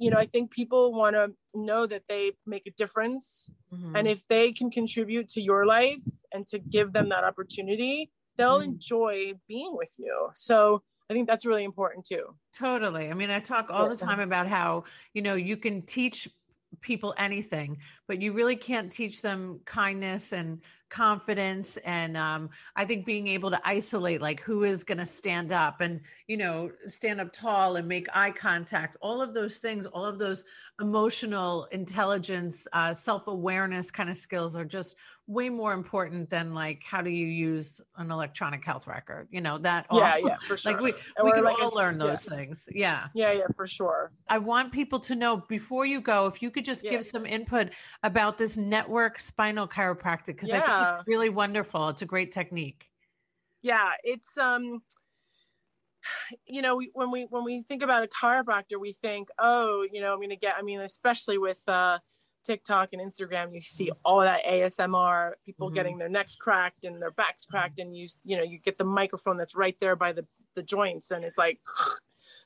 you 0.00 0.10
know 0.10 0.16
i 0.16 0.26
think 0.26 0.50
people 0.50 0.92
want 0.92 1.14
to 1.14 1.30
know 1.54 1.86
that 1.86 2.02
they 2.08 2.32
make 2.46 2.66
a 2.66 2.70
difference 2.72 3.50
mm-hmm. 3.72 3.94
and 3.94 4.08
if 4.08 4.26
they 4.28 4.52
can 4.52 4.70
contribute 4.70 5.28
to 5.28 5.40
your 5.40 5.66
life 5.66 6.02
and 6.32 6.46
to 6.46 6.58
give 6.58 6.92
them 6.92 7.08
that 7.10 7.22
opportunity 7.24 8.10
they'll 8.40 8.60
mm. 8.60 8.64
enjoy 8.64 9.34
being 9.46 9.76
with 9.76 9.94
you. 9.98 10.30
So 10.34 10.82
I 11.10 11.12
think 11.12 11.28
that's 11.28 11.44
really 11.44 11.64
important 11.64 12.06
too. 12.06 12.34
Totally. 12.56 13.10
I 13.10 13.14
mean, 13.14 13.30
I 13.30 13.38
talk 13.38 13.68
all 13.70 13.88
the 13.88 13.96
time 13.96 14.20
about 14.20 14.48
how, 14.48 14.84
you 15.12 15.22
know, 15.22 15.34
you 15.34 15.56
can 15.56 15.82
teach 15.82 16.28
people 16.80 17.14
anything, 17.18 17.78
but 18.08 18.22
you 18.22 18.32
really 18.32 18.56
can't 18.56 18.90
teach 18.90 19.20
them 19.20 19.60
kindness 19.66 20.32
and 20.32 20.62
confidence 20.90 21.76
and 21.78 22.16
um, 22.16 22.50
i 22.76 22.84
think 22.84 23.06
being 23.06 23.26
able 23.28 23.50
to 23.50 23.60
isolate 23.64 24.20
like 24.20 24.40
who 24.40 24.64
is 24.64 24.82
going 24.84 24.98
to 24.98 25.06
stand 25.06 25.52
up 25.52 25.80
and 25.80 26.00
you 26.26 26.36
know 26.36 26.70
stand 26.86 27.20
up 27.20 27.32
tall 27.32 27.76
and 27.76 27.86
make 27.88 28.06
eye 28.12 28.30
contact 28.30 28.96
all 29.00 29.22
of 29.22 29.32
those 29.32 29.58
things 29.58 29.86
all 29.86 30.04
of 30.04 30.18
those 30.18 30.44
emotional 30.80 31.66
intelligence 31.72 32.66
uh, 32.72 32.92
self-awareness 32.92 33.90
kind 33.90 34.10
of 34.10 34.16
skills 34.16 34.56
are 34.56 34.64
just 34.64 34.96
way 35.30 35.48
more 35.48 35.72
important 35.72 36.28
than 36.28 36.52
like 36.54 36.82
how 36.82 37.00
do 37.00 37.08
you 37.08 37.26
use 37.26 37.80
an 37.98 38.10
electronic 38.10 38.64
health 38.64 38.88
record 38.88 39.28
you 39.30 39.40
know 39.40 39.58
that 39.58 39.86
all, 39.88 40.00
yeah 40.00 40.16
yeah 40.16 40.36
for 40.46 40.56
sure 40.56 40.72
like 40.72 40.80
we, 40.80 40.92
we 41.22 41.30
can 41.30 41.44
like 41.44 41.56
all 41.62 41.72
a, 41.72 41.76
learn 41.76 41.98
those 41.98 42.26
yeah. 42.28 42.36
things 42.36 42.68
yeah 42.72 43.06
yeah 43.14 43.30
yeah 43.30 43.44
for 43.54 43.64
sure 43.64 44.10
i 44.28 44.36
want 44.36 44.72
people 44.72 44.98
to 44.98 45.14
know 45.14 45.36
before 45.48 45.86
you 45.86 46.00
go 46.00 46.26
if 46.26 46.42
you 46.42 46.50
could 46.50 46.64
just 46.64 46.84
yeah. 46.84 46.90
give 46.90 47.06
some 47.06 47.24
input 47.24 47.70
about 48.02 48.38
this 48.38 48.56
network 48.56 49.20
spinal 49.20 49.68
chiropractic 49.68 50.26
because 50.26 50.48
yeah. 50.48 50.64
i 50.64 50.84
think 50.90 50.98
it's 50.98 51.08
really 51.08 51.28
wonderful 51.28 51.88
it's 51.88 52.02
a 52.02 52.06
great 52.06 52.32
technique 52.32 52.90
yeah 53.62 53.92
it's 54.02 54.36
um 54.36 54.82
you 56.44 56.60
know 56.60 56.74
we, 56.74 56.90
when 56.92 57.12
we 57.12 57.22
when 57.30 57.44
we 57.44 57.62
think 57.68 57.84
about 57.84 58.02
a 58.02 58.08
chiropractor 58.08 58.80
we 58.80 58.96
think 59.00 59.28
oh 59.38 59.86
you 59.92 60.00
know 60.00 60.12
i'm 60.12 60.20
gonna 60.20 60.34
get 60.34 60.56
i 60.58 60.62
mean 60.62 60.80
especially 60.80 61.38
with 61.38 61.62
uh 61.68 62.00
TikTok 62.44 62.90
and 62.92 63.02
Instagram, 63.02 63.54
you 63.54 63.60
see 63.60 63.86
mm-hmm. 63.86 63.98
all 64.04 64.20
that 64.20 64.44
ASMR, 64.44 65.32
people 65.44 65.68
mm-hmm. 65.68 65.74
getting 65.74 65.98
their 65.98 66.08
necks 66.08 66.34
cracked 66.34 66.84
and 66.84 67.00
their 67.00 67.10
backs 67.10 67.44
mm-hmm. 67.44 67.56
cracked, 67.56 67.80
and 67.80 67.96
you 67.96 68.08
you 68.24 68.36
know 68.36 68.42
you 68.42 68.58
get 68.58 68.78
the 68.78 68.84
microphone 68.84 69.36
that's 69.36 69.54
right 69.54 69.76
there 69.80 69.96
by 69.96 70.12
the 70.12 70.26
the 70.54 70.62
joints, 70.62 71.10
and 71.10 71.24
it's 71.24 71.38
like, 71.38 71.60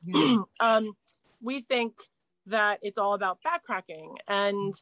um, 0.61 0.93
we 1.41 1.61
think 1.61 1.95
that 2.47 2.79
it's 2.83 2.99
all 2.99 3.15
about 3.15 3.43
back 3.43 3.65
cracking, 3.65 4.17
and 4.29 4.75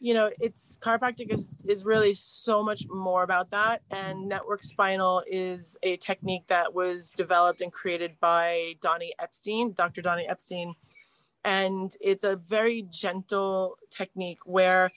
you 0.00 0.14
know 0.14 0.30
it's 0.40 0.78
chiropractic 0.82 1.32
is 1.32 1.50
is 1.66 1.84
really 1.84 2.14
so 2.14 2.62
much 2.62 2.86
more 2.88 3.22
about 3.22 3.50
that, 3.50 3.82
and 3.90 4.28
network 4.28 4.62
spinal 4.62 5.22
is 5.26 5.76
a 5.82 5.96
technique 5.96 6.46
that 6.48 6.72
was 6.74 7.10
developed 7.10 7.60
and 7.60 7.72
created 7.72 8.12
by 8.20 8.74
Donnie 8.80 9.14
Epstein, 9.18 9.72
Dr. 9.72 10.02
Donnie 10.02 10.26
Epstein 10.28 10.74
and 11.44 11.96
it's 12.00 12.24
a 12.24 12.36
very 12.36 12.86
gentle 12.90 13.76
technique 13.90 14.38
where 14.44 14.92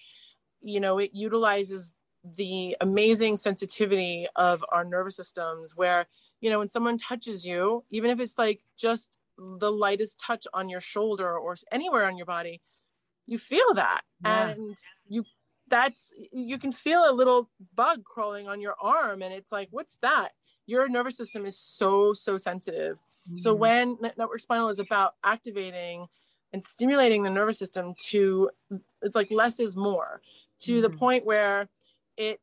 you 0.62 0.80
know 0.80 0.98
it 0.98 1.12
utilizes 1.14 1.94
the 2.36 2.76
amazing 2.82 3.38
sensitivity 3.38 4.28
of 4.36 4.64
our 4.72 4.84
nervous 4.84 5.16
systems 5.16 5.74
where 5.76 6.08
you 6.42 6.50
know 6.50 6.60
when 6.60 6.70
someone 6.70 6.98
touches 6.98 7.46
you 7.46 7.84
even 7.92 8.10
if 8.10 8.20
it's 8.20 8.38
like 8.38 8.62
just 8.78 9.10
the 9.38 9.72
lightest 9.72 10.20
touch 10.20 10.48
on 10.54 10.70
your 10.70 10.82
shoulder 10.82 11.38
or 11.38 11.56
anywhere 11.72 12.06
on 12.06 12.18
your 12.18 12.26
body 12.26 12.62
you 13.28 13.38
feel 13.38 13.74
that 13.76 14.02
yeah. 14.24 14.50
and 14.50 14.78
you 15.08 15.24
that's 15.68 16.14
you 16.32 16.58
can 16.58 16.72
feel 16.72 17.10
a 17.10 17.14
little 17.14 17.50
bug 17.76 18.04
crawling 18.04 18.48
on 18.48 18.62
your 18.62 18.76
arm 18.82 19.22
and 19.22 19.34
it's 19.34 19.52
like 19.52 19.68
what's 19.72 19.98
that 20.02 20.30
your 20.68 20.88
nervous 20.88 21.18
system 21.18 21.46
is 21.46 21.58
so 21.58 22.14
so 22.14 22.38
sensitive 22.38 22.98
mm. 23.30 23.40
so 23.40 23.54
when 23.54 23.98
network 24.18 24.40
spinal 24.40 24.70
is 24.70 24.80
about 24.80 25.16
activating 25.24 26.08
and 26.56 26.64
stimulating 26.64 27.22
the 27.22 27.30
nervous 27.30 27.58
system 27.58 27.94
to 27.98 28.50
it's 29.02 29.14
like 29.14 29.30
less 29.30 29.60
is 29.60 29.76
more 29.76 30.22
to 30.58 30.72
mm-hmm. 30.72 30.84
the 30.84 30.90
point 30.90 31.26
where 31.26 31.68
it 32.16 32.40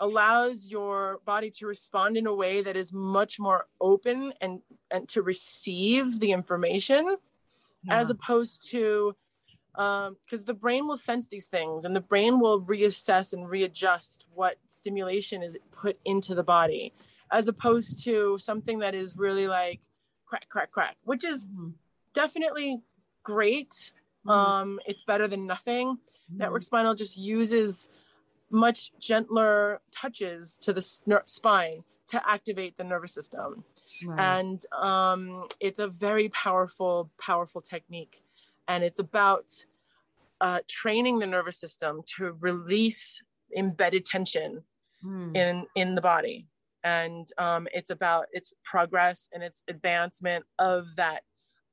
allows 0.00 0.68
your 0.68 1.20
body 1.26 1.50
to 1.50 1.66
respond 1.66 2.16
in 2.16 2.26
a 2.26 2.34
way 2.34 2.62
that 2.62 2.78
is 2.78 2.94
much 2.94 3.38
more 3.38 3.66
open 3.78 4.32
and 4.40 4.60
and 4.90 5.06
to 5.06 5.20
receive 5.20 6.18
the 6.18 6.32
information 6.32 7.04
yeah. 7.82 8.00
as 8.00 8.08
opposed 8.08 8.66
to 8.70 9.14
um, 9.74 10.16
because 10.24 10.40
um, 10.40 10.46
the 10.46 10.54
brain 10.54 10.88
will 10.88 10.96
sense 10.96 11.28
these 11.28 11.46
things 11.46 11.84
and 11.84 11.94
the 11.94 12.00
brain 12.00 12.40
will 12.40 12.62
reassess 12.62 13.34
and 13.34 13.50
readjust 13.50 14.24
what 14.34 14.56
stimulation 14.70 15.42
is 15.42 15.58
put 15.72 15.98
into 16.06 16.34
the 16.34 16.42
body 16.42 16.94
as 17.30 17.48
opposed 17.48 18.02
to 18.04 18.38
something 18.38 18.78
that 18.78 18.94
is 18.94 19.14
really 19.14 19.46
like 19.46 19.80
crack 20.24 20.48
crack 20.48 20.70
crack 20.70 20.96
which 21.02 21.22
is 21.22 21.44
mm-hmm. 21.44 21.68
definitely 22.14 22.80
great. 23.24 23.92
Mm-hmm. 24.26 24.30
Um, 24.30 24.80
it's 24.86 25.02
better 25.02 25.26
than 25.26 25.46
nothing. 25.46 25.96
Mm-hmm. 25.96 26.38
Network 26.38 26.62
spinal 26.62 26.94
just 26.94 27.16
uses 27.16 27.88
much 28.50 28.92
gentler 29.00 29.80
touches 29.90 30.56
to 30.58 30.72
the 30.72 30.80
spine 30.80 31.82
to 32.06 32.28
activate 32.28 32.76
the 32.76 32.84
nervous 32.84 33.12
system. 33.12 33.64
Right. 34.04 34.20
And 34.20 34.64
um, 34.72 35.48
it's 35.60 35.80
a 35.80 35.88
very 35.88 36.28
powerful, 36.28 37.10
powerful 37.20 37.60
technique. 37.60 38.22
And 38.68 38.84
it's 38.84 39.00
about 39.00 39.64
uh, 40.40 40.60
training 40.68 41.18
the 41.18 41.26
nervous 41.26 41.58
system 41.58 42.02
to 42.16 42.36
release 42.40 43.22
embedded 43.56 44.04
tension 44.04 44.62
mm. 45.04 45.36
in 45.36 45.66
in 45.74 45.94
the 45.94 46.00
body. 46.00 46.46
And 46.82 47.26
um, 47.38 47.66
it's 47.72 47.90
about 47.90 48.26
its 48.32 48.52
progress 48.62 49.28
and 49.32 49.42
its 49.42 49.62
advancement 49.68 50.44
of 50.58 50.94
that 50.96 51.22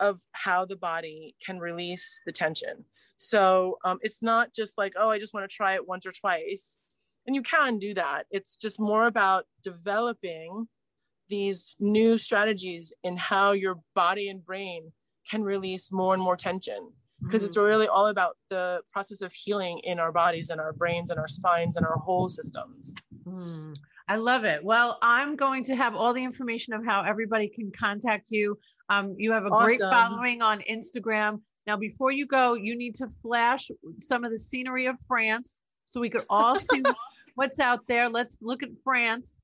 of 0.02 0.22
how 0.34 0.66
the 0.66 0.76
body 0.76 1.36
can 1.46 1.60
release 1.60 2.20
the 2.26 2.32
tension. 2.34 2.84
So 3.16 3.78
um, 3.86 4.00
it's 4.02 4.22
not 4.22 4.54
just 4.54 4.78
like, 4.78 4.94
oh, 4.98 5.10
I 5.10 5.20
just 5.20 5.34
want 5.34 5.50
to 5.50 5.56
try 5.56 5.76
it 5.76 5.88
once 5.88 6.06
or 6.06 6.12
twice. 6.12 6.80
And 7.28 7.36
you 7.36 7.44
can 7.44 7.78
do 7.78 7.94
that. 7.94 8.26
It's 8.32 8.56
just 8.56 8.80
more 8.80 9.06
about 9.06 9.46
developing 9.64 10.68
these 11.30 11.76
new 11.80 12.18
strategies 12.18 12.92
in 13.04 13.16
how 13.16 13.52
your 13.52 13.80
body 13.96 14.28
and 14.28 14.44
brain 14.44 14.92
can 15.30 15.44
release 15.44 15.92
more 15.92 16.14
and 16.14 16.22
more 16.22 16.36
tension 16.36 16.92
because 17.24 17.44
mm-hmm. 17.44 17.48
it's 17.48 17.58
really 17.58 17.88
all 17.88 18.08
about 18.08 18.38
the 18.50 18.82
process 18.92 19.22
of 19.22 19.32
healing 19.32 19.80
in 19.84 20.00
our 20.00 20.12
bodies 20.12 20.50
and 20.50 20.60
our 20.60 20.74
brains 20.74 21.12
and 21.12 21.20
our 21.20 21.28
spines 21.28 21.78
and 21.78 21.86
our 21.86 21.98
whole 21.98 22.28
systems. 22.28 22.96
Mm. 23.26 23.76
I 24.12 24.16
love 24.16 24.44
it. 24.44 24.62
Well, 24.62 24.98
I'm 25.02 25.38
going 25.38 25.64
to 25.64 25.76
have 25.78 25.96
all 25.96 26.14
the 26.14 26.22
information 26.22 26.74
of 26.74 26.86
how 26.86 27.02
everybody 27.02 27.48
can 27.48 27.72
contact 27.72 28.30
you. 28.30 28.60
Um, 28.90 29.16
you 29.18 29.32
have 29.32 29.46
a 29.46 29.48
awesome. 29.48 29.68
great 29.68 29.80
following 29.80 30.42
on 30.42 30.62
Instagram. 30.70 31.40
Now, 31.66 31.78
before 31.78 32.12
you 32.12 32.28
go, 32.28 32.56
you 32.56 32.76
need 32.76 32.94
to 32.96 33.08
flash 33.22 33.72
some 34.02 34.26
of 34.26 34.32
the 34.32 34.38
scenery 34.38 34.88
of 34.88 34.98
France 35.08 35.62
so 35.88 36.02
we 36.02 36.10
could 36.10 36.26
all 36.30 36.60
see 36.74 36.84
what's 37.36 37.62
out 37.62 37.88
there. 37.88 38.10
Let's 38.10 38.38
look 38.42 38.64
at 38.64 38.70
France. 38.84 39.40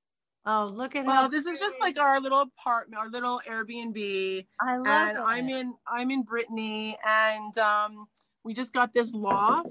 Oh, 0.46 0.66
look 0.66 0.98
at 0.98 1.06
well, 1.06 1.30
this 1.30 1.46
is 1.46 1.62
just 1.62 1.78
like 1.80 1.98
our 1.98 2.20
little 2.20 2.42
apartment, 2.42 3.00
our 3.00 3.10
little 3.10 3.40
Airbnb. 3.50 4.46
I 4.60 4.76
love 4.76 4.88
and 4.88 5.18
it. 5.18 5.22
I'm 5.26 5.48
in 5.48 5.74
I'm 5.88 6.12
in 6.12 6.24
Brittany, 6.24 6.98
and 7.08 7.58
um, 7.58 8.08
we 8.44 8.54
just 8.54 8.74
got 8.74 8.92
this 8.92 9.14
loft. 9.14 9.70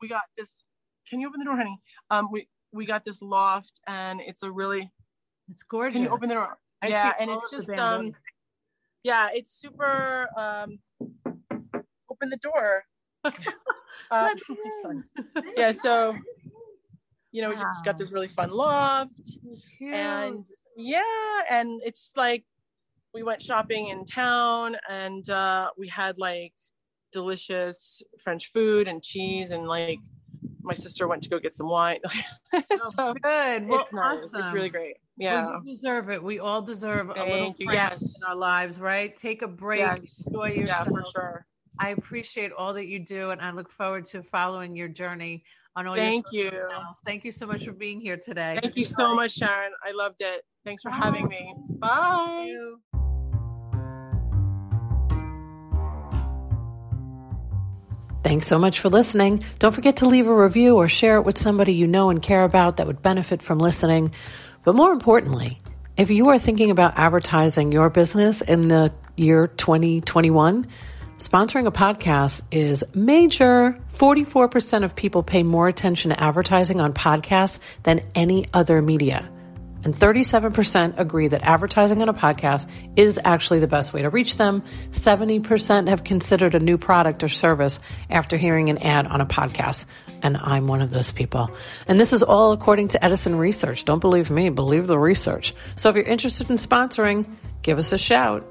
We 0.00 0.08
got 0.08 0.24
this. 0.36 0.64
Can 1.08 1.20
you 1.20 1.28
open 1.28 1.38
the 1.38 1.44
door, 1.44 1.56
honey? 1.56 1.78
Um, 2.10 2.28
we 2.32 2.48
we 2.72 2.86
got 2.86 3.04
this 3.04 3.22
loft, 3.22 3.80
and 3.86 4.20
it's 4.20 4.42
a 4.42 4.50
really. 4.50 4.90
It's 5.50 5.62
gorgeous. 5.62 5.94
Can 5.94 6.04
you 6.04 6.10
open 6.10 6.28
the 6.28 6.34
door? 6.34 6.58
I 6.82 6.88
yeah, 6.88 7.12
and 7.18 7.30
it's 7.30 7.50
just 7.50 7.70
um, 7.70 8.12
yeah, 9.02 9.28
it's 9.32 9.52
super. 9.52 10.28
Um, 10.36 10.78
open 12.10 12.30
the 12.30 12.36
door. 12.36 12.84
uh, 14.10 14.34
yeah, 15.56 15.72
so 15.72 16.16
you 17.32 17.42
know, 17.42 17.48
wow. 17.48 17.54
we 17.54 17.60
just 17.62 17.84
got 17.84 17.98
this 17.98 18.12
really 18.12 18.28
fun 18.28 18.50
loft, 18.50 19.38
Cute. 19.78 19.94
and 19.94 20.46
yeah, 20.76 21.02
and 21.50 21.80
it's 21.84 22.12
like 22.16 22.44
we 23.14 23.22
went 23.22 23.42
shopping 23.42 23.88
in 23.88 24.04
town, 24.04 24.76
and 24.88 25.28
uh, 25.30 25.70
we 25.76 25.88
had 25.88 26.18
like 26.18 26.52
delicious 27.12 28.02
French 28.20 28.52
food 28.52 28.88
and 28.88 29.02
cheese, 29.02 29.50
and 29.50 29.66
like 29.66 29.98
my 30.68 30.74
sister 30.74 31.08
went 31.08 31.22
to 31.22 31.28
go 31.28 31.38
get 31.38 31.56
some 31.56 31.68
wine. 31.68 31.98
Oh, 32.50 32.62
so 32.70 32.90
oh, 32.98 33.14
good. 33.14 33.68
Well, 33.68 33.80
it's 33.80 33.92
nice. 33.92 34.22
Awesome. 34.24 34.40
It's 34.40 34.52
really 34.52 34.70
great. 34.70 34.96
Yeah. 35.18 35.46
Well, 35.46 35.60
you 35.64 35.74
deserve 35.74 36.08
it. 36.08 36.22
We 36.22 36.38
all 36.38 36.62
deserve 36.62 37.08
Thank 37.14 37.18
a 37.28 37.30
little 37.30 37.54
you. 37.58 37.72
yes. 37.72 38.22
in 38.22 38.30
our 38.30 38.36
lives, 38.36 38.80
right? 38.80 39.14
Take 39.14 39.42
a 39.42 39.48
break, 39.48 39.80
yes. 39.80 40.26
enjoy 40.26 40.52
yourself. 40.52 40.88
Yeah, 40.90 40.92
for 40.92 41.04
sure. 41.12 41.46
I 41.78 41.90
appreciate 41.90 42.52
all 42.52 42.72
that 42.74 42.86
you 42.86 43.00
do, 43.00 43.30
and 43.30 43.40
I 43.40 43.50
look 43.50 43.70
forward 43.70 44.06
to 44.06 44.22
following 44.22 44.74
your 44.74 44.88
journey 44.88 45.44
on 45.76 45.86
all 45.86 45.94
Thank 45.94 46.26
your 46.32 46.44
you. 46.44 46.50
Channels. 46.50 47.00
Thank 47.04 47.24
you 47.24 47.32
so 47.32 47.46
much 47.46 47.64
for 47.64 47.72
being 47.72 48.00
here 48.00 48.16
today. 48.16 48.58
Thank 48.62 48.76
you 48.76 48.84
so 48.84 49.14
much, 49.14 49.32
Sharon. 49.32 49.72
I 49.84 49.92
loved 49.92 50.20
it. 50.20 50.42
Thanks 50.64 50.82
for 50.82 50.90
Bye. 50.90 50.96
having 50.96 51.28
me. 51.28 51.54
Bye. 51.78 52.54
Thanks 58.22 58.46
so 58.46 58.58
much 58.58 58.80
for 58.80 58.88
listening. 58.88 59.44
Don't 59.58 59.74
forget 59.74 59.98
to 59.98 60.06
leave 60.06 60.28
a 60.28 60.34
review 60.34 60.76
or 60.76 60.88
share 60.88 61.16
it 61.16 61.22
with 61.22 61.38
somebody 61.38 61.74
you 61.74 61.86
know 61.86 62.10
and 62.10 62.20
care 62.20 62.44
about 62.44 62.76
that 62.76 62.86
would 62.86 63.00
benefit 63.00 63.42
from 63.42 63.58
listening. 63.58 64.12
But 64.64 64.74
more 64.74 64.92
importantly, 64.92 65.60
if 65.96 66.10
you 66.10 66.28
are 66.28 66.38
thinking 66.38 66.70
about 66.70 66.98
advertising 66.98 67.72
your 67.72 67.90
business 67.90 68.40
in 68.40 68.68
the 68.68 68.92
year 69.16 69.46
2021, 69.46 70.66
sponsoring 71.18 71.66
a 71.66 71.72
podcast 71.72 72.42
is 72.50 72.84
major. 72.94 73.78
44% 73.94 74.84
of 74.84 74.94
people 74.94 75.22
pay 75.22 75.42
more 75.42 75.68
attention 75.68 76.10
to 76.10 76.20
advertising 76.20 76.80
on 76.80 76.92
podcasts 76.92 77.60
than 77.84 78.02
any 78.14 78.46
other 78.52 78.82
media. 78.82 79.30
And 79.84 79.94
37% 79.94 80.98
agree 80.98 81.28
that 81.28 81.42
advertising 81.42 82.02
on 82.02 82.08
a 82.08 82.14
podcast 82.14 82.68
is 82.96 83.18
actually 83.24 83.60
the 83.60 83.68
best 83.68 83.92
way 83.92 84.02
to 84.02 84.10
reach 84.10 84.36
them. 84.36 84.62
70% 84.90 85.88
have 85.88 86.04
considered 86.04 86.54
a 86.54 86.60
new 86.60 86.78
product 86.78 87.22
or 87.22 87.28
service 87.28 87.80
after 88.10 88.36
hearing 88.36 88.70
an 88.70 88.78
ad 88.78 89.06
on 89.06 89.20
a 89.20 89.26
podcast. 89.26 89.86
And 90.22 90.36
I'm 90.36 90.66
one 90.66 90.80
of 90.80 90.90
those 90.90 91.12
people. 91.12 91.50
And 91.86 92.00
this 92.00 92.12
is 92.12 92.22
all 92.22 92.52
according 92.52 92.88
to 92.88 93.04
Edison 93.04 93.36
Research. 93.36 93.84
Don't 93.84 94.00
believe 94.00 94.30
me, 94.30 94.48
believe 94.48 94.86
the 94.86 94.98
research. 94.98 95.54
So 95.76 95.88
if 95.88 95.94
you're 95.94 96.04
interested 96.04 96.50
in 96.50 96.56
sponsoring, 96.56 97.24
give 97.62 97.78
us 97.78 97.92
a 97.92 97.98
shout 97.98 98.44